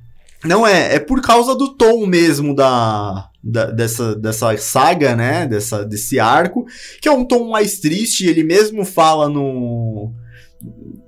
[0.44, 0.96] Não é.
[0.96, 5.46] É por causa do tom mesmo da, da- dessa, dessa saga, né?
[5.46, 6.66] Dessa, desse arco.
[7.02, 8.26] Que é um tom mais triste.
[8.26, 10.14] Ele mesmo fala no,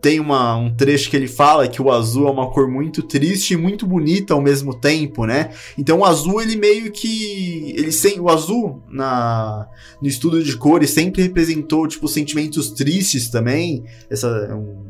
[0.01, 3.53] tem uma, um trecho que ele fala que o azul é uma cor muito triste
[3.53, 5.49] e muito bonita ao mesmo tempo, né?
[5.77, 9.67] Então o azul ele meio que ele sem o azul na
[10.01, 14.85] no estudo de cores sempre representou tipo sentimentos tristes também, essa um,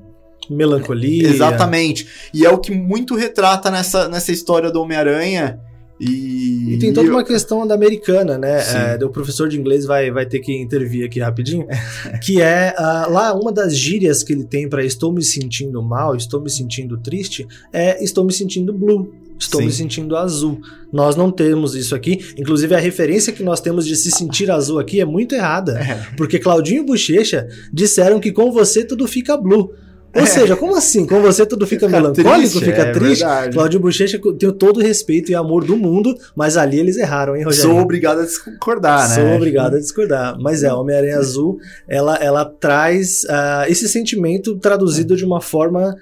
[0.50, 1.30] melancolia.
[1.30, 2.08] Exatamente.
[2.34, 5.60] E é o que muito retrata nessa, nessa história do Homem-Aranha.
[6.00, 8.60] E, e, tem toda uma questão da americana, né?
[9.00, 11.68] É, o professor de inglês vai, vai ter que intervir aqui rapidinho.
[12.22, 16.16] que é uh, lá uma das gírias que ele tem para estou me sentindo mal,
[16.16, 19.12] estou me sentindo triste, é estou me sentindo blue.
[19.40, 19.68] Estou Sim.
[19.68, 20.60] me sentindo azul.
[20.92, 22.20] Nós não temos isso aqui.
[22.38, 25.78] Inclusive, a referência que nós temos de se sentir azul aqui é muito errada.
[25.80, 26.08] É.
[26.18, 29.72] Porque Claudinho e Bochecha disseram que com você tudo fica blue.
[30.16, 30.26] Ou é.
[30.26, 31.06] seja, como assim?
[31.06, 33.20] Com você tudo fica, fica melancólico, triste, fica é, triste?
[33.20, 33.54] Verdade.
[33.54, 37.44] Cláudio Bochecha tem todo o respeito e amor do mundo, mas ali eles erraram, hein,
[37.44, 37.72] Rogério?
[37.72, 39.16] Sou obrigado a discordar, né?
[39.16, 40.38] Sou obrigado a discordar.
[40.40, 45.96] Mas é, Homem-Aranha Azul, ela, ela traz uh, esse sentimento traduzido de uma forma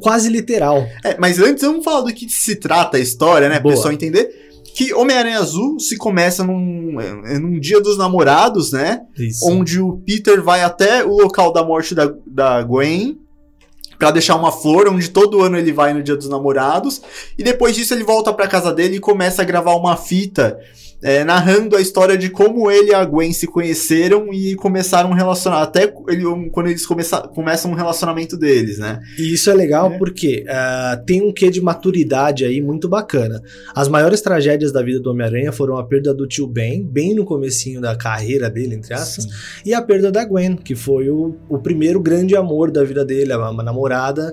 [0.00, 0.86] quase literal.
[1.04, 3.60] É, mas antes vamos falar do que se trata a história, né?
[3.60, 4.47] Para o pessoal entender
[4.78, 6.92] que Homem-Aranha Azul se começa num,
[7.40, 9.00] num dia dos namorados, né?
[9.18, 9.44] Isso.
[9.50, 13.18] Onde o Peter vai até o local da morte da, da Gwen
[13.98, 17.02] para deixar uma flor, onde todo ano ele vai no dia dos namorados.
[17.36, 20.56] E depois disso ele volta para casa dele e começa a gravar uma fita
[21.02, 25.14] é, narrando a história de como ele e a Gwen se conheceram e começaram um
[25.14, 25.68] relacionamento.
[25.68, 29.00] Até ele, quando eles começam, começam um relacionamento deles, né?
[29.16, 29.98] E isso é legal é.
[29.98, 33.40] porque uh, tem um quê de maturidade aí muito bacana.
[33.74, 37.24] As maiores tragédias da vida do Homem-Aranha foram a perda do tio Ben, bem no
[37.24, 39.30] comecinho da carreira dele, entre aspas, Sim.
[39.66, 43.32] e a perda da Gwen, que foi o, o primeiro grande amor da vida dele,
[43.34, 44.32] uma namorada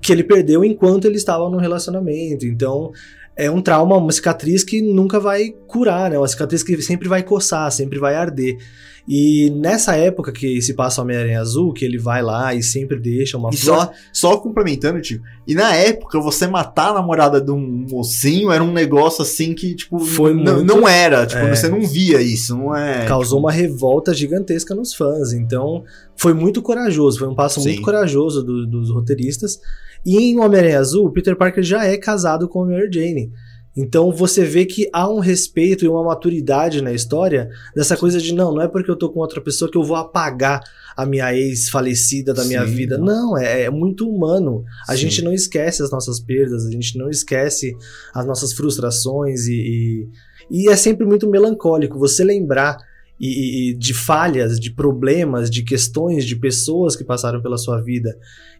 [0.00, 2.46] que ele perdeu enquanto ele estava no relacionamento.
[2.46, 2.92] Então,
[3.36, 6.18] é um trauma, uma cicatriz que nunca vai curar, né?
[6.18, 8.58] Uma cicatriz que sempre vai coçar, sempre vai arder.
[9.06, 12.98] E nessa época que se passa o Homem-Aranha Azul, que ele vai lá e sempre
[12.98, 13.76] deixa uma e flor...
[13.76, 15.20] só, só complementando, tio.
[15.46, 19.74] E na época, você matar a namorada de um mocinho era um negócio assim que,
[19.74, 20.64] tipo, Foi muito...
[20.64, 21.26] não era.
[21.26, 21.54] Tipo, é...
[21.54, 23.04] você não via isso, não é.
[23.04, 23.46] Causou tipo...
[23.46, 25.34] uma revolta gigantesca nos fãs.
[25.34, 25.84] Então,
[26.16, 27.70] foi muito corajoso, foi um passo Sim.
[27.70, 29.60] muito corajoso do, dos roteiristas.
[30.04, 33.32] E em Homem-Aranha Azul, Peter Parker já é casado com a Mary Jane.
[33.76, 38.32] Então você vê que há um respeito e uma maturidade na história dessa coisa de
[38.32, 40.60] não, não é porque eu tô com outra pessoa que eu vou apagar
[40.96, 42.98] a minha ex falecida da minha Sim, vida.
[42.98, 44.62] Não, não é, é, muito humano.
[44.88, 44.98] A Sim.
[45.02, 47.76] gente não esquece as nossas perdas, a gente não esquece
[48.14, 50.08] as nossas frustrações e, e,
[50.50, 52.76] e é sempre muito melancólico você lembrar
[53.18, 58.16] e, e, de falhas, de problemas, de questões, de pessoas que passaram pela sua vida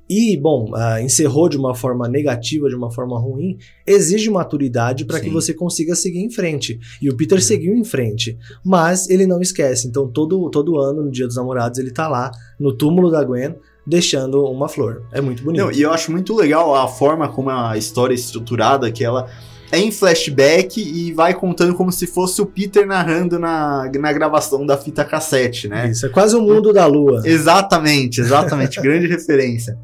[0.09, 5.21] e, bom, uh, encerrou de uma forma negativa, de uma forma ruim, exige maturidade para
[5.21, 6.79] que você consiga seguir em frente.
[7.01, 9.89] E o Peter seguiu em frente, mas ele não esquece.
[9.89, 13.55] Então, todo, todo ano, no Dia dos Namorados, ele tá lá no túmulo da Gwen,
[13.87, 15.03] deixando uma flor.
[15.11, 15.63] É muito bonito.
[15.63, 19.29] Não, e eu acho muito legal a forma como a história é estruturada, que ela
[19.73, 24.65] é em flashback e vai contando como se fosse o Peter narrando na, na gravação
[24.65, 25.91] da fita cassete, né?
[25.91, 27.23] Isso, é quase o mundo da lua.
[27.25, 28.81] Exatamente, exatamente.
[28.83, 29.77] grande referência.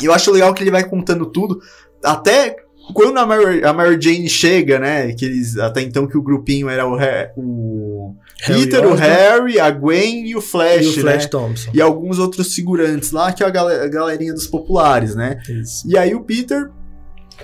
[0.00, 1.60] E eu acho legal que ele vai contando tudo,
[2.02, 2.56] até
[2.92, 5.12] quando a Mary, a Mary Jane chega, né?
[5.12, 6.98] Que eles, até então que o grupinho era o,
[7.36, 11.28] o Peter, o Harry, a Gwen e o Flash, e o Flash né?
[11.28, 11.70] Thompson.
[11.72, 15.40] E alguns outros figurantes lá, que é a, gal a galerinha dos populares, né?
[15.48, 15.88] Isso.
[15.88, 16.70] E aí o Peter,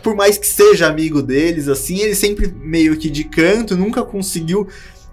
[0.03, 4.69] por mais que seja amigo deles, assim, ele sempre meio que de canto, nunca conseguiu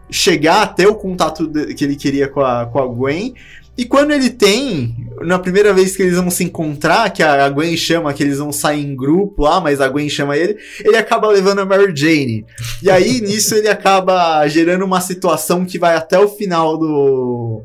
[0.10, 3.34] chegar até o contato que ele queria com a, com a Gwen.
[3.78, 7.78] E quando ele tem, na primeira vez que eles vão se encontrar, que a Gwen
[7.78, 11.28] chama, que eles vão sair em grupo lá, mas a Gwen chama ele, ele acaba
[11.28, 12.46] levando a Mary Jane.
[12.82, 17.62] E aí, nisso, ele acaba gerando uma situação que vai até o final do,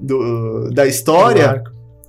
[0.00, 1.62] do da história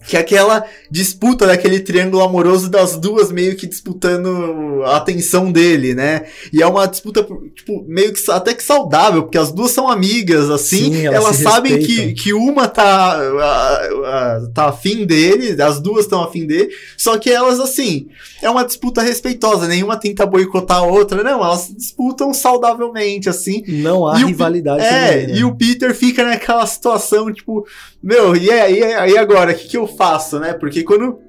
[0.07, 5.93] que é aquela disputa daquele triângulo amoroso das duas meio que disputando a atenção dele,
[5.93, 6.25] né?
[6.51, 10.49] E é uma disputa, tipo, meio que até que saudável, porque as duas são amigas,
[10.49, 15.81] assim, Sim, elas, elas sabem que, que uma tá, a, a, tá afim dele, as
[15.81, 18.07] duas estão afim dele, só que elas, assim,
[18.41, 23.63] é uma disputa respeitosa, nenhuma tenta boicotar a outra, não, elas disputam saudavelmente, assim.
[23.67, 24.81] Não há rivalidade.
[24.83, 25.39] é, também, né?
[25.39, 27.65] e o Peter fica naquela situação, tipo,
[28.01, 30.53] meu, e aí, e agora, o que, que eu faço, né?
[30.53, 31.19] Porque quando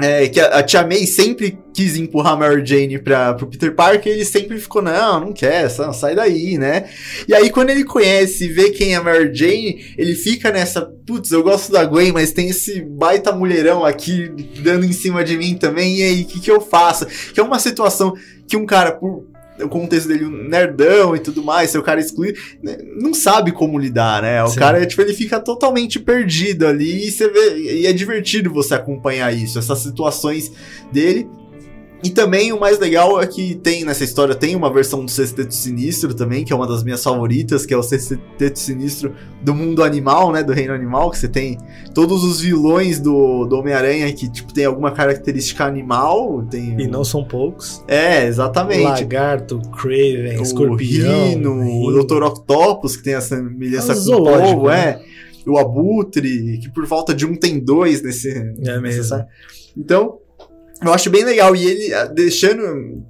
[0.00, 3.74] é, que a, a, Tia May sempre quis empurrar a Mary Jane pra, pro Peter
[3.74, 6.88] Parker, ele sempre ficou, não, não quer, só, sai daí, né?
[7.26, 10.82] E aí, quando ele conhece e vê quem é a Mary Jane, ele fica nessa,
[10.82, 14.28] putz, eu gosto da Gwen, mas tem esse baita mulherão aqui
[14.62, 17.04] dando em cima de mim também, e aí, o que, que eu faço?
[17.32, 18.14] Que é uma situação
[18.46, 19.26] que um cara, por
[19.60, 23.52] o contexto dele um nerdão e tudo mais, ser o cara excluído, né, não sabe
[23.52, 24.42] como lidar, né?
[24.42, 24.58] O Sim.
[24.58, 29.32] cara, tipo, ele fica totalmente perdido ali e você vê, e é divertido você acompanhar
[29.32, 30.52] isso, essas situações
[30.92, 31.28] dele.
[32.02, 35.52] E também o mais legal é que tem nessa história, tem uma versão do Sexteto
[35.52, 39.82] Sinistro também, que é uma das minhas favoritas, que é o Sexteto Sinistro do mundo
[39.82, 41.58] animal, né, do reino animal, que você tem
[41.94, 46.80] todos os vilões do, do Homem-Aranha que, tipo, tem alguma característica animal, tem...
[46.80, 47.82] E não são poucos.
[47.88, 48.84] É, exatamente.
[48.84, 51.28] Lagarto, Craven, o Escorpião.
[51.30, 52.04] Rino, o Rino.
[52.04, 52.22] Dr.
[52.22, 55.00] Octopus, que tem essa semelhança É com o povo, né?
[55.04, 55.18] é.
[55.50, 58.30] O Abutre, que por falta de um tem dois nesse...
[58.30, 59.04] É nessa mesmo.
[59.04, 59.26] saga.
[59.76, 60.18] Então,
[60.82, 61.54] eu acho bem legal.
[61.54, 63.04] E ele ah, deixando.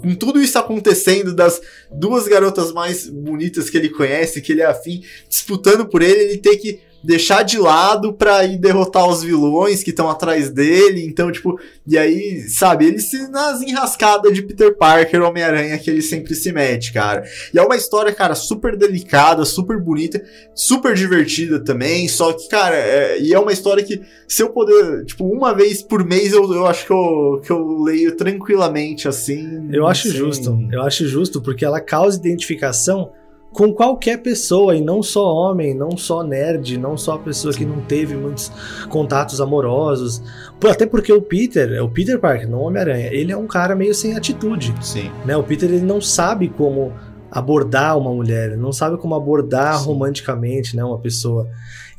[0.00, 1.60] Com tudo isso acontecendo, das
[1.90, 6.38] duas garotas mais bonitas que ele conhece, que ele é afim, disputando por ele, ele
[6.38, 11.04] tem que deixar de lado pra ir derrotar os vilões que estão atrás dele.
[11.04, 16.00] Então, tipo, e aí, sabe, ele se nas enrascadas de Peter Parker, Homem-Aranha, que ele
[16.02, 17.22] sempre se mete, cara.
[17.52, 20.22] E é uma história, cara, super delicada, super bonita,
[20.54, 22.08] super divertida também.
[22.08, 25.82] Só que, cara, é, e é uma história que, se eu puder, tipo, uma vez
[25.82, 29.68] por mês, eu, eu acho que eu, que eu leio tranquilamente, assim.
[29.72, 30.58] Eu acho sem- justo.
[30.72, 33.12] Eu acho justo porque ela causa identificação
[33.54, 37.80] com qualquer pessoa e não só homem, não só nerd, não só pessoa que não
[37.82, 38.50] teve muitos
[38.90, 40.20] contatos amorosos.
[40.68, 43.76] Até porque o Peter, é o Peter Parker, não o Homem-Aranha, ele é um cara
[43.76, 45.08] meio sem atitude, Sim.
[45.24, 45.36] né?
[45.36, 46.92] O Peter ele não sabe como
[47.30, 49.86] abordar uma mulher, ele não sabe como abordar Sim.
[49.86, 51.48] romanticamente, né, uma pessoa.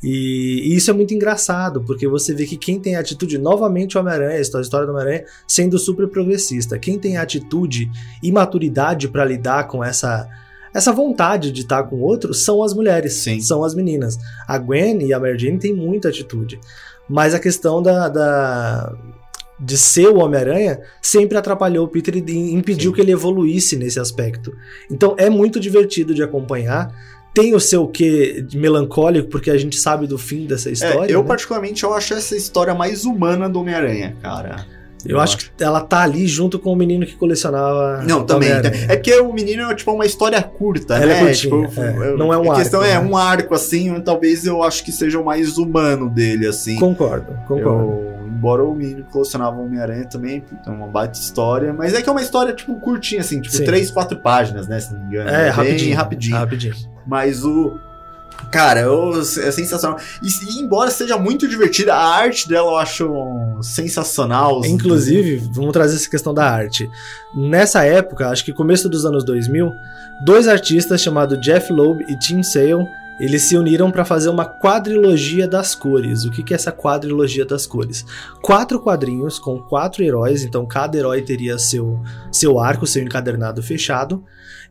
[0.02, 4.00] E, e isso é muito engraçado, porque você vê que quem tem atitude, novamente o
[4.00, 7.90] Homem-Aranha, a história do Homem-Aranha sendo super progressista, quem tem atitude
[8.22, 10.28] e maturidade pra lidar com essa
[10.76, 13.40] essa vontade de estar com o outro são as mulheres, Sim.
[13.40, 14.18] são as meninas.
[14.46, 16.58] A Gwen e a Mary Jane têm muita atitude,
[17.08, 18.92] mas a questão da, da-
[19.58, 22.94] de ser o Homem-Aranha sempre atrapalhou o Peter e impediu Sim.
[22.94, 24.52] que ele evoluísse nesse aspecto.
[24.90, 26.92] Então é muito divertido de acompanhar.
[27.32, 31.12] Tem o seu quê de melancólico, porque a gente sabe do fim dessa É, história.
[31.12, 31.26] eu, né?
[31.28, 34.66] particularmente, eu acho essa história mais humana do Homem-Aranha, cara.
[35.04, 38.02] Eu acho que ela tá ali junto com o menino que colecionava.
[38.06, 38.50] Não, também.
[38.50, 41.12] É porque o menino é tipo uma história curta, Ela né?
[41.14, 42.08] é curtinha, tipo, é.
[42.10, 43.08] eu- Não é um A questão arco, é né?
[43.08, 46.76] um arco, assim, talvez eu acho que seja o mais humano dele, assim.
[46.76, 47.68] Concordo, concordo.
[47.68, 51.72] Eu- embora o menino que colecionava Homem-Aranha também, é uma baita história.
[51.72, 53.64] Mas é que é uma história, tipo, curtinha, assim, tipo, Sim.
[53.64, 54.78] três, quatro páginas, né?
[54.80, 55.30] Se não me engano.
[55.30, 55.96] É, bem rapidinho.
[55.96, 56.36] rapidinho.
[56.36, 56.74] Rapidinho.
[57.06, 57.78] Mas o.
[58.50, 59.98] Cara, eu- é sensacional.
[60.22, 63.10] E, embora seja muito divertida, a arte dela eu acho
[63.62, 64.64] sensacional.
[64.64, 66.88] Inclusive, vamos trazer essa questão da arte.
[67.34, 69.70] Nessa época, acho que começo dos anos 2000,
[70.24, 72.86] dois artistas chamados Jeff Loeb e Tim Sale,
[73.18, 76.24] eles se uniram para fazer uma quadrilogia das cores.
[76.24, 78.04] O que que é essa quadrilogia das cores?
[78.42, 81.98] Quatro quadrinhos com quatro heróis, então cada herói teria seu,
[82.30, 84.22] seu arco, seu encadernado fechado.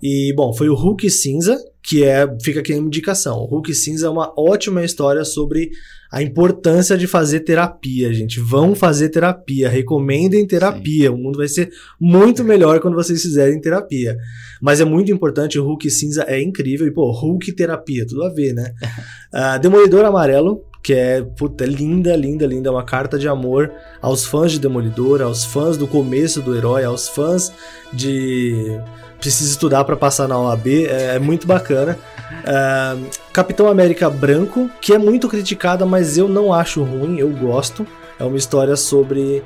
[0.02, 3.38] E, bom, foi o Hulk Cinza, que é, fica aqui a indicação.
[3.38, 5.70] O Hulk Cinza é uma ótima história sobre
[6.12, 8.40] a importância de fazer terapia, gente.
[8.40, 11.12] Vão fazer terapia, recomendem terapia.
[11.12, 11.70] O mundo vai ser
[12.00, 14.18] muito melhor quando vocês fizerem terapia.
[14.60, 16.88] Mas é muito importante, o Hulk cinza é incrível.
[16.88, 18.74] E, pô, Hulk terapia, tudo a ver, né?
[19.38, 22.72] Ah, Demolidor Amarelo, que é, puta, linda, linda, linda.
[22.72, 23.70] Uma carta de amor
[24.02, 27.52] aos fãs de Demolidor, aos fãs do começo do herói, aos fãs
[27.92, 28.80] de.
[29.26, 31.98] Precisa estudar para passar na OAB, é, é muito bacana.
[32.46, 32.96] Ah,
[33.34, 37.88] Capitão América Branco, que é muito criticada, mas eu não acho ruim, eu gosto.
[38.20, 39.44] É uma história sobre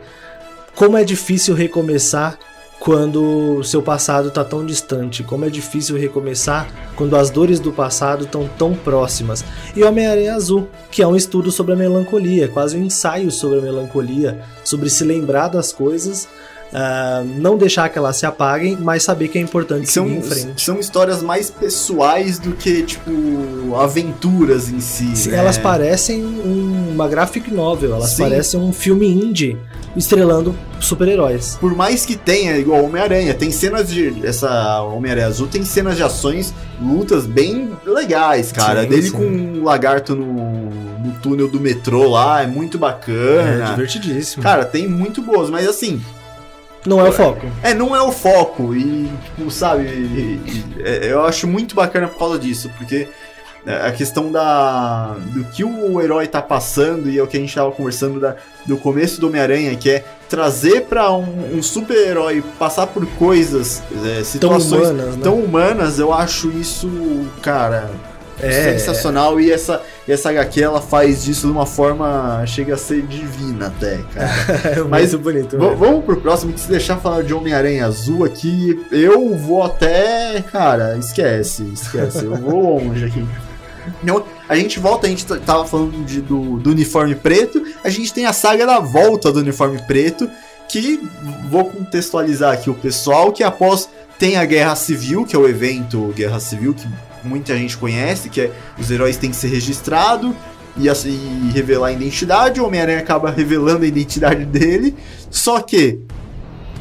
[0.76, 2.38] como é difícil recomeçar
[2.78, 8.26] quando seu passado está tão distante, como é difícil recomeçar quando as dores do passado
[8.26, 9.46] estão tão próximas.
[9.74, 13.62] E Homem-Aranha Azul, que é um estudo sobre a melancolia, quase um ensaio sobre a
[13.62, 16.28] melancolia, sobre se lembrar das coisas,
[16.74, 20.22] ah, não deixar que elas se apaguem, mas saber que é importante São, seguir em
[20.22, 20.62] frente.
[20.62, 25.16] são histórias mais pessoais do que, tipo, aventuras em si.
[25.16, 25.38] Sim, né?
[25.38, 28.24] Elas parecem um- uma graphic novel, elas Sim.
[28.24, 29.58] parecem um filme indie
[29.96, 31.58] estrelando super-heróis.
[31.60, 34.14] Por mais que tenha, igual Homem-Aranha, tem cenas de.
[34.26, 38.84] Essa Homem-Aranha Azul tem cenas de ações, lutas bem legais, cara.
[38.84, 39.12] Sim, Dele sim.
[39.12, 43.66] com um lagarto no, no túnel do metrô lá, é muito É bacana.
[43.72, 44.44] divertidíssimo.
[44.44, 46.00] cara, tem muito boas, mas assim,
[46.86, 47.46] não é o foco.
[47.62, 48.76] é, não é o foco.
[48.76, 50.40] E, tipo, sabe,
[50.80, 53.08] é, eu acho muito bacana por causa disso, porque
[53.66, 57.40] é, a questão da do que o herói tá passando e é o que a
[57.40, 58.36] gente tava conversando da,
[58.66, 64.16] do começo do Homem-Aranha, que é trazer pra um, um super-herói passar por coisas, é,
[64.16, 65.22] Tão situações humanas, né?
[65.24, 66.90] tão humanas, eu acho isso,
[67.42, 67.90] cara,
[68.42, 69.40] É, sensacional.
[69.40, 72.44] E essa, e essa HQ ela faz disso de uma forma.
[72.46, 74.30] chega a ser divina até, cara.
[74.80, 75.58] é Mas bonito.
[75.58, 80.44] Vamos pro próximo, que se deixar falar de Homem-Aranha Azul aqui, eu vou até.
[80.52, 82.26] Cara, esquece, esquece.
[82.26, 83.26] Eu vou longe aqui.
[84.04, 88.14] Não, a gente volta, a gente tava falando de- do, do uniforme preto, a gente
[88.14, 90.30] tem a saga da volta do uniforme preto,
[90.68, 91.02] que
[91.50, 96.14] vou contextualizar aqui o pessoal, que após tem a Guerra Civil, que é o evento
[96.16, 96.88] Guerra Civil, que
[97.24, 100.34] muita gente conhece, que é os heróis têm que ser registrados
[100.78, 104.96] e, assim, revelar a identidade, o Homem-Aranha acaba revelando a identidade dele,
[105.30, 106.00] só que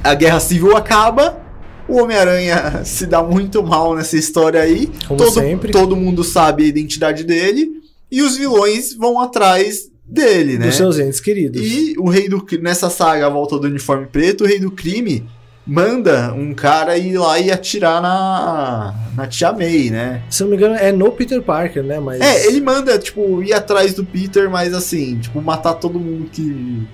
[0.02, 1.40] a Guerra Civil acaba,
[1.88, 5.72] o Homem-Aranha se dá muito mal nessa história aí, Como todo, sempre.
[5.72, 10.66] todo mundo sabe a identidade dele, e os vilões vão atrás dele, né?
[10.66, 11.60] Dos seus entes queridos.
[11.60, 15.28] E o rei do nessa saga a volta do uniforme preto, o rei do crime
[15.68, 20.22] manda um cara ir lá e atirar na na tia May, né?
[20.30, 22.00] Se não me engano, é no Peter Parker, né?
[22.00, 22.20] Mas.
[22.22, 26.86] É, ele manda tipo ir atrás do Peter, mas assim, tipo matar todo mundo que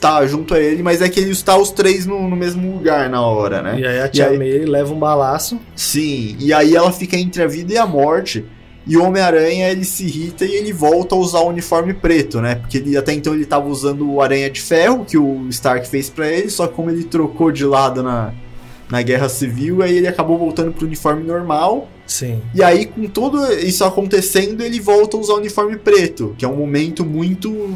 [0.00, 3.08] tá junto a ele, mas é que ele está os três no, no mesmo lugar
[3.08, 3.78] na hora, né?
[3.78, 5.60] E aí a tia aí- May leva um balaço.
[5.76, 8.44] Sim, e aí ela fica entre a vida e a morte.
[8.86, 12.56] E o Homem-Aranha ele se irrita e ele volta a usar o uniforme preto, né?
[12.56, 16.10] Porque ele, até então ele tava usando o Aranha de Ferro, que o Stark fez
[16.10, 18.32] pra ele, só que como ele trocou de lado na,
[18.90, 21.88] na Guerra Civil, aí ele acabou voltando pro uniforme normal.
[22.06, 22.42] Sim.
[22.54, 26.48] E aí, com tudo isso acontecendo, ele volta a usar o uniforme preto, que é
[26.48, 27.74] um momento muito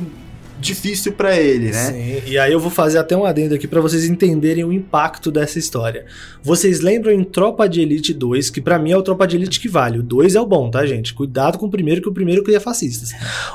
[0.66, 1.92] difícil pra ele, né?
[1.92, 2.30] Sim.
[2.30, 5.58] E aí eu vou fazer até um adendo aqui pra vocês entenderem o impacto dessa
[5.58, 6.04] história.
[6.42, 9.60] Vocês lembram em Tropa de Elite 2, que pra mim é o Tropa de Elite
[9.60, 9.98] que vale.
[9.98, 11.14] O 2 é o bom, tá, gente?
[11.14, 13.10] Cuidado com o primeiro, que o primeiro cria fascistas.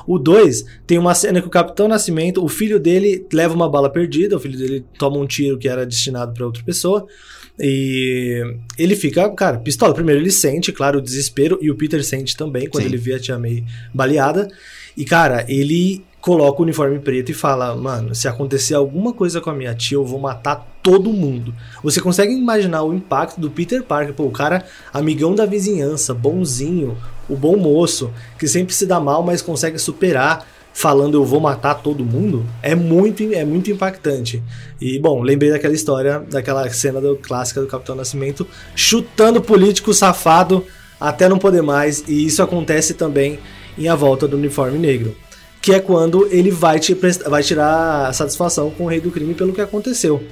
[0.08, 3.90] O 2 tem uma cena que o Capitão Nascimento, o filho dele leva uma bala
[3.90, 7.06] perdida, o filho dele toma um tiro que era destinado pra outra pessoa.
[7.60, 8.42] E
[8.78, 9.94] ele fica, cara, pistola.
[9.94, 12.90] Primeiro ele sente, claro, o desespero, e o Peter sente também quando Sim.
[12.90, 14.48] ele vê a Tia May baleada.
[14.96, 19.50] E, cara, ele coloca o uniforme preto e fala: Mano, se acontecer alguma coisa com
[19.50, 21.54] a minha tia, eu vou matar todo mundo.
[21.84, 24.14] Você consegue imaginar o impacto do Peter Parker?
[24.14, 24.64] Pô, o cara,
[24.94, 26.98] amigão da vizinhança, bonzinho,
[27.28, 30.48] o bom moço, que sempre se dá mal, mas consegue superar.
[30.74, 34.42] Falando eu vou matar todo mundo, é muito, é muito impactante.
[34.80, 40.66] E, bom, lembrei daquela história, daquela cena do, clássica do Capitão Nascimento, chutando político safado
[40.98, 42.06] até não poder mais.
[42.08, 43.38] E isso acontece também
[43.78, 45.14] em A Volta do Uniforme Negro.
[45.62, 46.98] Que é quando ele vai, te
[47.28, 50.24] vai tirar satisfação com o Rei do Crime pelo que aconteceu.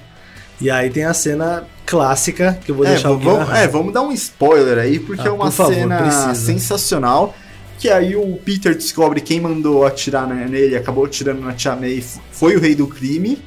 [0.59, 4.01] E aí tem a cena clássica, que eu vou É, deixar vamos, é, vamos dar
[4.01, 6.35] um spoiler aí, porque Ah, é uma por favor, cena precisa.
[6.35, 7.35] sensacional.
[7.77, 12.57] Que aí o Peter descobre quem mandou atirar nele, acabou atirando na Tia May, foi
[12.57, 13.39] o rei do crime,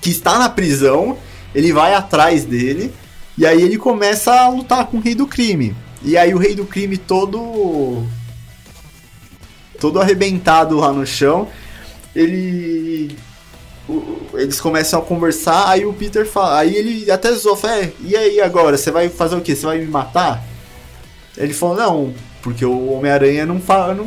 [0.00, 1.18] que está na prisão,
[1.54, 2.90] ele vai atrás dele,
[3.36, 5.74] e aí ele começa a lutar com o rei do crime.
[6.02, 8.02] E aí o rei do crime todo.
[9.80, 11.48] Todo arrebentado lá no chão,
[12.14, 13.16] ele
[14.34, 18.16] eles começam a conversar, aí o Peter fala, aí ele até zoou, fala, "É, e
[18.16, 19.56] aí agora, você vai fazer o quê?
[19.56, 20.44] Você vai me matar?
[21.36, 23.60] Ele falou, não, porque o Homem-Aranha não,
[23.96, 24.04] não,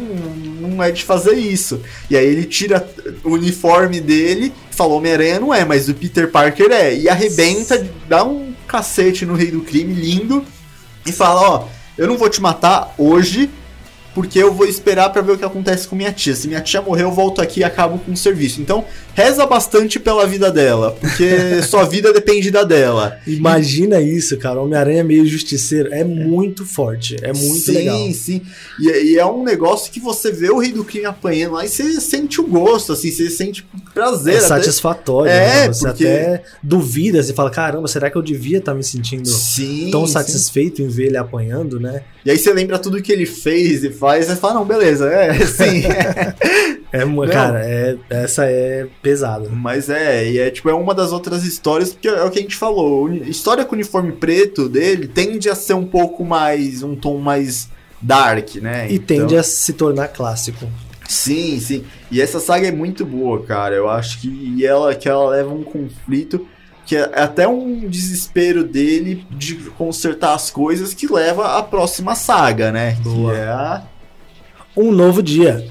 [0.70, 1.82] não é de fazer isso.
[2.10, 2.88] E aí ele tira
[3.26, 6.96] o uniforme dele fala, Homem-Aranha não é, mas o Peter Parker é.
[6.96, 10.44] E arrebenta, dá um cacete no Rei do Crime, lindo,
[11.06, 11.68] e fala, ó,
[11.98, 13.50] eu não vou te matar hoje,
[14.14, 16.36] porque eu vou esperar pra ver o que acontece com minha tia.
[16.36, 18.62] Se minha tia morrer, eu volto aqui e acabo com o serviço.
[18.62, 18.86] Então,
[19.16, 23.18] reza bastante pela vida dela, porque sua vida depende da dela.
[23.28, 24.62] Imagina isso, cara.
[24.62, 25.94] Homem-Aranha meio justiceiro.
[25.94, 27.16] É muito forte.
[27.22, 28.12] É muito sim, legal.
[28.14, 28.42] Sim,
[28.80, 31.70] e, e é um negócio que você vê o Rei do Crime apanhando lá e
[31.70, 34.34] você sente o gosto, assim, você sente prazer.
[34.34, 35.32] É até- satisfatório.
[35.32, 35.68] É, né?
[35.74, 39.90] Você porque- até duvida, você fala, caramba, será que eu devia estar me sentindo Sim,
[39.92, 40.14] tão sim.
[40.14, 42.04] satisfeito em ver ele apanhando, né?
[42.26, 45.08] E aí você lembra tudo que ele fez e faz, e você fala, não, beleza,
[45.12, 45.84] é, sim.
[46.96, 49.50] É, cara, é, essa é pesada.
[49.50, 52.42] Mas é, e é tipo, é uma das outras histórias, porque é o que a
[52.42, 53.12] gente falou.
[53.12, 56.82] História com o uniforme preto dele tende a ser um pouco mais.
[56.82, 57.70] um tom mais
[58.02, 58.90] dark, né?
[58.90, 60.68] E tende a se tornar clássico.
[61.08, 61.84] Sim, sim.
[62.10, 63.76] E essa saga é muito boa, cara.
[63.76, 66.48] Eu acho que e ela que ela leva um conflito
[66.86, 72.72] que é até um desespero dele de consertar as coisas que leva à próxima saga,
[72.72, 72.98] né?
[73.04, 73.34] Boa.
[73.34, 73.84] Que é a
[74.76, 75.66] Um novo dia.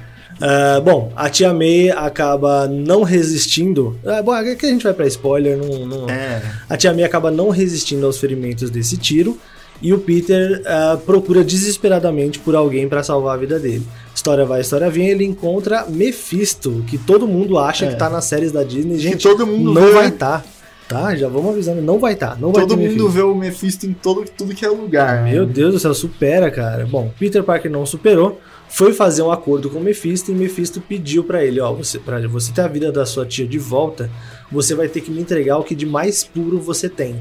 [0.44, 3.96] Ah, bom, a Tia May acaba não resistindo.
[4.04, 5.56] Ah, bom, aqui a gente vai pra spoiler.
[5.56, 9.38] Não, não- é, A Tia May acaba não resistindo aos ferimentos desse tiro.
[9.80, 13.86] E o Peter ah, procura desesperadamente por alguém pra salvar a vida dele.
[14.14, 15.08] História vai, história vem.
[15.08, 17.88] Ele encontra Mephisto, que todo mundo acha É.
[17.90, 18.96] que tá nas séries da Disney.
[18.96, 20.40] que Gente, todo mundo não vê- vai estar.
[20.42, 20.44] Tá.
[20.92, 21.16] Tá?
[21.16, 23.92] Já vamos avisando, não vai estar, tá, não vai Todo mundo vê o Mephisto em
[23.92, 25.24] todo, tudo que é lugar.
[25.24, 25.52] Meu né?
[25.52, 26.86] Deus do céu, supera, cara.
[26.86, 31.24] Bom, Peter Parker não superou, foi fazer um acordo com o Mephisto e Mephisto pediu
[31.24, 34.10] para ele, ó, você para você ter a vida da sua tia de volta,
[34.50, 37.20] você vai ter que me entregar o que de mais puro você tem.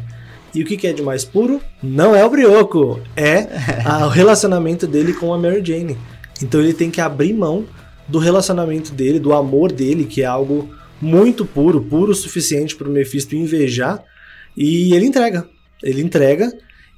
[0.53, 1.61] E o que, é de mais puro?
[1.81, 3.47] Não é o brioco, é
[4.05, 5.97] o relacionamento dele com a Mary Jane.
[6.43, 7.65] Então ele tem que abrir mão
[8.05, 10.69] do relacionamento dele, do amor dele, que é algo
[11.01, 14.03] muito puro, puro o suficiente para o Mephisto invejar,
[14.55, 15.47] e ele entrega.
[15.83, 16.51] Ele entrega,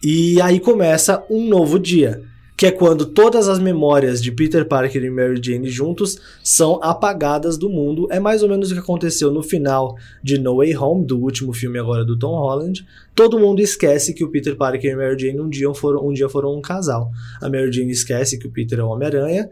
[0.04, 2.22] e aí começa um novo dia
[2.56, 7.58] que é quando todas as memórias de Peter Parker e Mary Jane juntos são apagadas
[7.58, 8.08] do mundo.
[8.12, 11.52] É mais ou menos o que aconteceu no final de No Way Home, do último
[11.54, 12.86] filme agora do Tom Holland.
[13.16, 16.30] Todo mundo esquece que o Peter Parker e Mary Jane um dia foram um, dia
[16.30, 17.12] foram um casal.
[17.42, 19.50] A Mary Jane esquece que o Peter é o Homem-Aranha.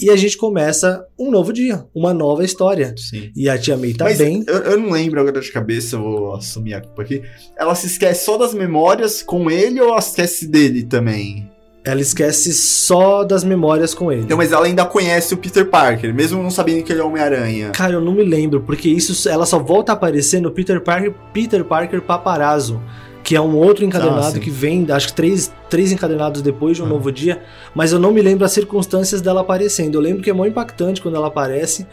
[0.00, 2.94] E a gente começa um novo dia, uma nova história.
[2.98, 3.30] Sim.
[3.36, 4.44] E a Tia May tá Mas bem.
[4.46, 7.22] Eu, eu não lembro agora de cabeça, eu vou assumir a culpa aqui.
[7.56, 11.48] Ela se esquece só das memórias com ele ou ela esquece dele também?
[11.84, 14.22] Ela esquece só das memórias com ele.
[14.22, 17.70] Então, mas ela ainda conhece o Peter Parker, mesmo não sabendo que ele é Homem-Aranha.
[17.70, 21.12] Cara, eu não me lembro, porque isso ela só volta a aparecer no Peter Parker,
[21.32, 22.80] Peter Parker Paparazzo,
[23.24, 26.82] que é um outro encadenado ah, que vem, acho que três, três encadenados depois de
[26.82, 26.90] um ah.
[26.90, 27.42] novo dia,
[27.74, 29.94] mas eu não me lembro as circunstâncias dela aparecendo.
[29.94, 31.86] Eu lembro que é muito impactante quando ela aparece,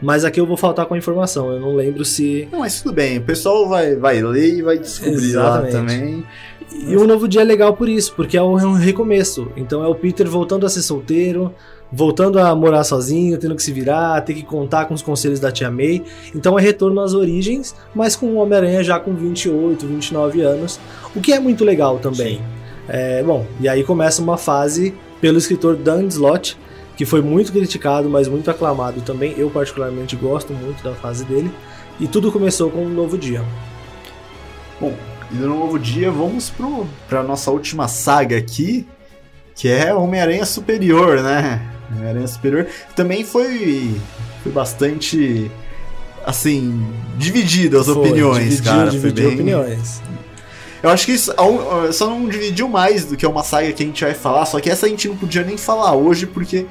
[0.00, 1.52] mas aqui eu vou faltar com a informação.
[1.52, 2.48] Eu não lembro se.
[2.50, 5.74] Não, mas tudo bem, o pessoal vai, vai ler e vai descobrir Exatamente.
[5.74, 6.24] lá também.
[6.72, 9.50] E o novo dia é legal por isso, porque é um recomeço.
[9.56, 11.52] Então é o Peter voltando a ser solteiro,
[11.90, 15.50] voltando a morar sozinho, tendo que se virar, ter que contar com os conselhos da
[15.50, 16.02] tia May.
[16.34, 20.78] Então é retorno às origens, mas com o Homem-Aranha já com 28, 29 anos,
[21.14, 22.40] o que é muito legal também.
[22.88, 26.56] É, bom, e aí começa uma fase pelo escritor Dan Slott,
[26.96, 29.34] que foi muito criticado, mas muito aclamado também.
[29.36, 31.50] Eu particularmente gosto muito da fase dele.
[32.00, 33.44] E tudo começou com um novo dia.
[34.80, 34.94] Bom,
[35.30, 38.86] e no novo dia vamos pro, pra nossa última saga aqui,
[39.54, 41.60] que é Homem-Aranha Superior, né?
[41.90, 43.94] Homem-Aranha Superior também foi,
[44.42, 45.50] foi bastante,
[46.24, 48.90] assim, dividido as foi, opiniões, dividiu, cara.
[48.90, 49.34] Dividiu foi bem...
[49.34, 50.00] opiniões.
[50.80, 51.34] Eu acho que isso
[51.92, 54.70] só não dividiu mais do que uma saga que a gente vai falar, só que
[54.70, 56.66] essa a gente não podia nem falar hoje, porque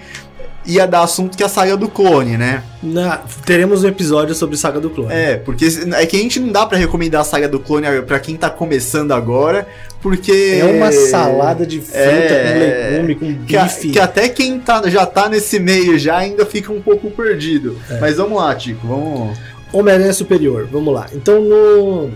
[0.68, 2.61] ia dar assunto que é a saga do clone, né?
[2.84, 5.13] Na, teremos um episódio sobre saga do clone.
[5.13, 5.65] É, porque
[5.95, 8.49] é que a gente não dá para recomendar a saga do clone para quem tá
[8.49, 9.65] começando agora,
[10.01, 12.59] porque é uma salada de fruta é, com
[12.99, 13.82] legume, com bife.
[13.88, 17.78] Que, que, até quem tá, já tá nesse meio já ainda fica um pouco perdido.
[17.89, 17.99] É.
[17.99, 19.38] Mas vamos lá, Tico, vamos.
[19.72, 21.07] Homem-Aranha Superior, vamos lá.
[21.13, 22.11] Então no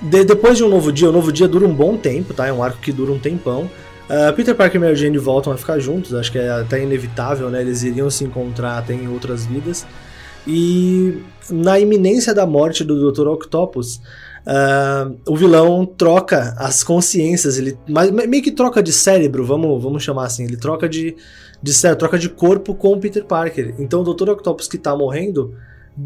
[0.00, 2.46] de, depois de um novo dia, o um novo dia dura um bom tempo, tá?
[2.46, 3.70] É um arco que dura um tempão.
[4.10, 7.48] Uh, Peter Parker e Mary Jane voltam a ficar juntos, acho que é até inevitável,
[7.48, 7.60] né?
[7.60, 9.86] Eles iriam se encontrar até em outras vidas.
[10.44, 13.28] E na iminência da morte do Dr.
[13.28, 14.00] Octopus,
[14.46, 20.02] uh, o vilão troca as consciências, ele mas, meio que troca de cérebro, vamos, vamos
[20.02, 21.14] chamar assim, ele troca de,
[21.62, 23.76] de cérebro, troca de corpo com o Peter Parker.
[23.78, 24.30] Então o Dr.
[24.30, 25.54] Octopus que tá morrendo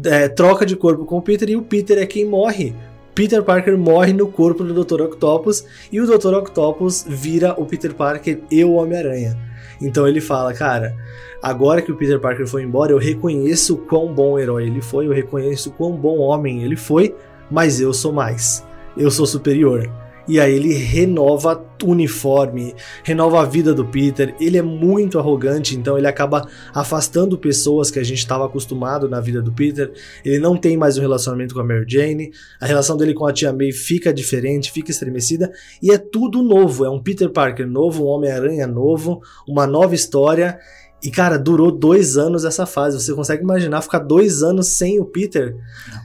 [0.03, 2.75] é, troca de corpo com o Peter e o Peter é quem morre
[3.15, 5.03] Peter Parker morre no corpo do Dr.
[5.03, 6.33] Octopus e o Dr.
[6.33, 9.37] Octopus vira o Peter Parker e o Homem-Aranha.
[9.81, 10.93] Então ele fala, cara,
[11.41, 15.13] agora que o Peter Parker foi embora, eu reconheço quão bom herói ele foi, eu
[15.13, 17.15] reconheço quão bom homem ele foi,
[17.49, 18.65] mas eu sou mais.
[18.97, 19.89] Eu sou superior.
[20.27, 22.73] E aí ele renova o uniforme,
[23.03, 24.35] renova a vida do Peter.
[24.39, 29.21] Ele é muito arrogante, então ele acaba afastando pessoas que a gente estava acostumado na
[29.21, 29.91] vida do Peter.
[30.23, 32.31] Ele não tem mais um relacionamento com a Mary Jane.
[32.59, 35.51] A relação dele com a tia May fica diferente, fica estremecida
[35.81, 36.85] e é tudo novo.
[36.85, 40.59] É um Peter Parker novo, um Homem-Aranha novo, uma nova história.
[41.03, 42.99] E, cara, durou dois anos essa fase.
[42.99, 45.55] Você consegue imaginar ficar dois anos sem o Peter?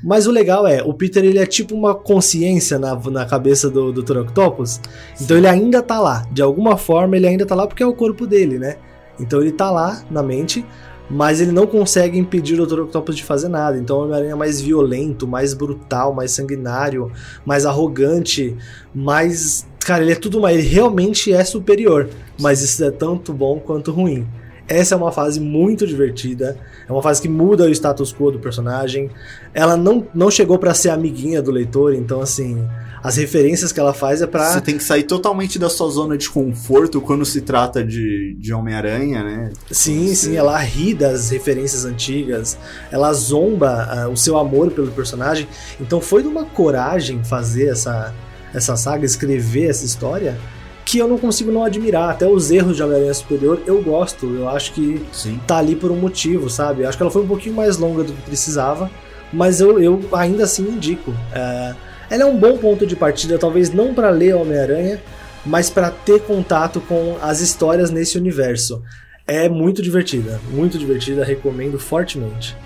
[0.04, 3.92] Mas o legal é, o Peter ele é tipo uma consciência na, na cabeça do,
[3.92, 4.18] do Dr.
[4.18, 4.80] Octopus.
[5.20, 6.26] Então ele ainda tá lá.
[6.30, 8.76] De alguma forma ele ainda tá lá porque é o corpo dele, né?
[9.18, 10.64] Então ele tá lá na mente,
[11.08, 12.80] mas ele não consegue impedir o Dr.
[12.80, 13.78] Octopus de fazer nada.
[13.78, 17.10] Então o Homem-Aranha é mais violento, mais brutal, mais sanguinário,
[17.44, 18.56] mais arrogante,
[18.94, 19.66] mais.
[19.80, 20.58] Cara, ele é tudo mais.
[20.58, 22.08] Ele realmente é superior.
[22.38, 24.26] Mas isso é tanto bom quanto ruim.
[24.70, 26.56] Essa é uma fase muito divertida.
[26.88, 29.10] É uma fase que muda o status quo do personagem.
[29.52, 32.64] Ela não, não chegou para ser amiguinha do leitor, então assim,
[33.02, 34.52] as referências que ela faz é pra.
[34.52, 38.52] Você tem que sair totalmente da sua zona de conforto quando se trata de, de
[38.54, 39.50] Homem-Aranha, né?
[39.72, 40.14] Sim, Você...
[40.14, 42.56] sim, ela ri das referências antigas,
[42.92, 45.48] ela zomba uh, o seu amor pelo personagem.
[45.80, 48.14] Então foi de uma coragem fazer essa,
[48.54, 50.38] essa saga, escrever essa história
[50.84, 52.10] que eu não consigo não admirar.
[52.10, 54.26] Até os erros de Homem-Aranha Superior eu gosto.
[54.26, 55.40] Eu acho que Sim.
[55.46, 56.82] tá ali por um motivo, sabe?
[56.82, 58.90] Eu acho que ela foi um pouquinho mais longa do que precisava,
[59.32, 61.14] mas eu, eu ainda assim indico.
[61.32, 61.74] É,
[62.10, 65.00] ela é um bom ponto de partida, talvez não para ler Homem-Aranha,
[65.46, 68.82] mas para ter contato com as histórias nesse universo.
[69.26, 72.56] É muito divertida, muito divertida, recomendo fortemente.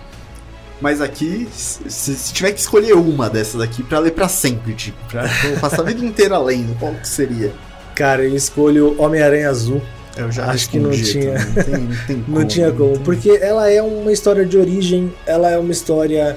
[0.81, 4.99] Mas aqui, se, se tiver que escolher uma dessas aqui pra ler pra sempre, tipo,
[5.09, 7.53] pra, pra passar a vida inteira lendo, qual que seria?
[7.95, 9.81] Cara, eu escolho Homem-Aranha Azul.
[10.17, 11.35] Eu já Acho que não tinha.
[11.35, 13.03] Não, tem, não, tem Não como, tinha como, tem.
[13.03, 16.37] porque ela é uma história de origem, ela é uma história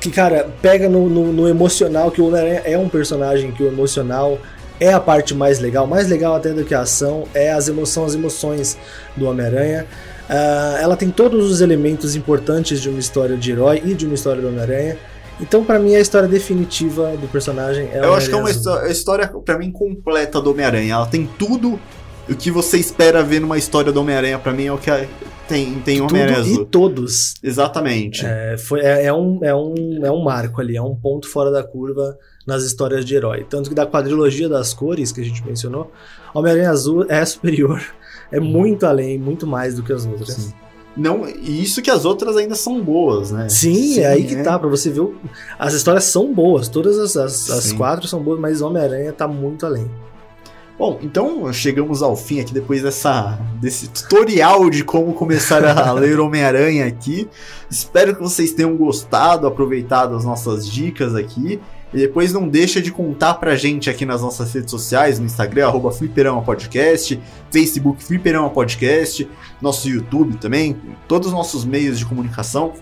[0.00, 3.66] que, cara, pega no, no- no emocional, que o Homem-Aranha é um personagem que o
[3.66, 4.38] emocional
[4.78, 8.10] é a parte mais legal, mais legal até do que a ação, é as emoções,
[8.10, 8.78] as emoções
[9.16, 9.86] do Homem-Aranha.
[10.28, 14.14] Ah, ela tem todos os elementos importantes de uma história de herói e de uma
[14.14, 14.96] história do Homem-Aranha.
[15.40, 18.44] Então, pra mim, a história definitiva do personagem é o Eu acho que é uma
[18.44, 18.72] Homem-Aranha Azul.
[18.72, 20.94] histó- a história, pra mim, completa do Homem-Aranha.
[20.94, 21.78] Ela tem tudo
[22.28, 24.38] o que você espera ver numa história do Homem-Aranha.
[24.38, 25.06] Pra mim, é o que a-
[25.46, 27.34] tem, tem Homem-Aranha Tudo e todos.
[27.42, 28.24] Exatamente.
[28.24, 29.74] É, foi, é, é um, é, um,
[30.04, 32.16] é um marco ali, é um ponto fora da curva
[32.46, 33.44] nas histórias de herói.
[33.48, 35.92] Tanto que da quadrilogia das cores que a gente mencionou,
[36.34, 37.80] Homem-Aranha Azul é superior,
[38.32, 40.30] é muito além, muito mais do que as outras.
[40.34, 40.52] Sim.
[40.96, 43.48] Não, e isso que as outras ainda são boas, né?
[43.50, 44.42] Sim, é aí que é.
[44.42, 45.00] tá, pra você ver.
[45.00, 45.14] o-
[45.58, 47.76] As histórias são boas, todas as, as, as Sim.
[47.76, 49.90] quatro são boas, mas Homem-Aranha tá muito além.
[50.78, 56.20] Bom, então chegamos ao fim aqui depois dessa, desse tutorial de como começar a ler
[56.20, 57.28] Homem-Aranha aqui.
[57.70, 61.58] Espero que vocês tenham gostado, aproveitado as nossas dicas aqui.
[61.96, 65.68] E depois não deixa de contar pra gente aqui nas nossas redes sociais, no Instagram,
[65.68, 67.18] arroba Fliperama Podcast,
[67.50, 69.26] Facebook Fliperama Podcast,
[69.62, 70.76] nosso YouTube também,
[71.08, 72.74] todos os nossos meios de comunicação.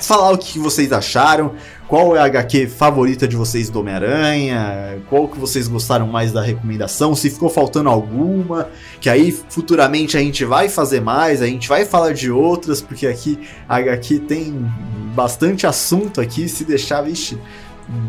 [0.00, 1.52] Falar o que vocês acharam,
[1.86, 6.40] qual é a HQ favorita de vocês do Homem-Aranha, qual que vocês gostaram mais da
[6.40, 8.70] recomendação, se ficou faltando alguma,
[9.02, 13.06] que aí futuramente a gente vai fazer mais, a gente vai falar de outras, porque
[13.06, 13.38] aqui
[13.68, 14.66] a HQ tem
[15.14, 17.38] bastante assunto aqui, se deixar, vixe,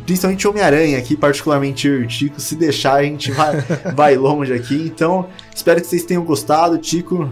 [0.05, 3.63] principalmente Homem-Aranha aqui, particularmente eu e o Tico, se deixar a gente vai,
[3.95, 7.29] vai longe aqui, então espero que vocês tenham gostado, Tico.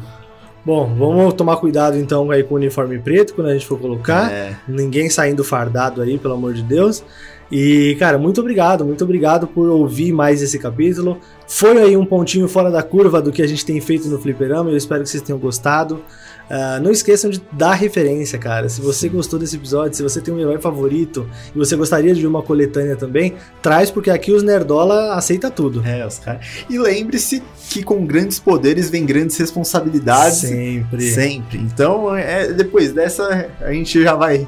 [0.66, 4.32] Bom, vamos tomar cuidado então aí com o uniforme preto quando a gente for colocar.
[4.32, 7.04] É, Ninguém saindo fardado aí, pelo amor de Deus.
[7.52, 11.20] E, cara, muito obrigado, muito obrigado por ouvir mais esse capítulo.
[11.48, 14.72] Foi aí um pontinho fora da curva do que a gente tem feito no Fliperama.
[14.72, 16.02] Eu espero que vocês tenham gostado.
[16.50, 18.70] Ah, não esqueçam de dar referência, cara.
[18.70, 22.22] Se você gostou desse episódio, se você tem um herói favorito e você gostaria de
[22.22, 25.84] ver uma coletânea também, traz, porque aqui os Nerdola aceita tudo.
[25.86, 26.46] é, os caras.
[26.70, 30.38] E lembre-se que com grandes poderes vem grandes responsabilidades.
[30.38, 31.12] Sempre.
[31.12, 31.58] Sempre.
[31.58, 34.48] Então, é, depois dessa, a gente já vai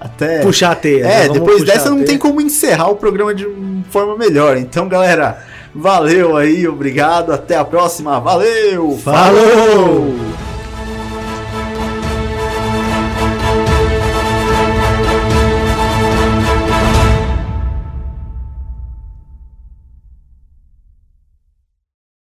[0.00, 0.40] até.
[0.42, 1.06] Puxar a teia.
[1.06, 4.56] é, depois dessa não tem como encerrar o programa de uma forma melhor.
[4.56, 5.42] Então, galera,
[5.74, 8.20] valeu aí, obrigado, até a próxima.
[8.20, 8.98] Valeu!
[9.02, 10.37] Falou!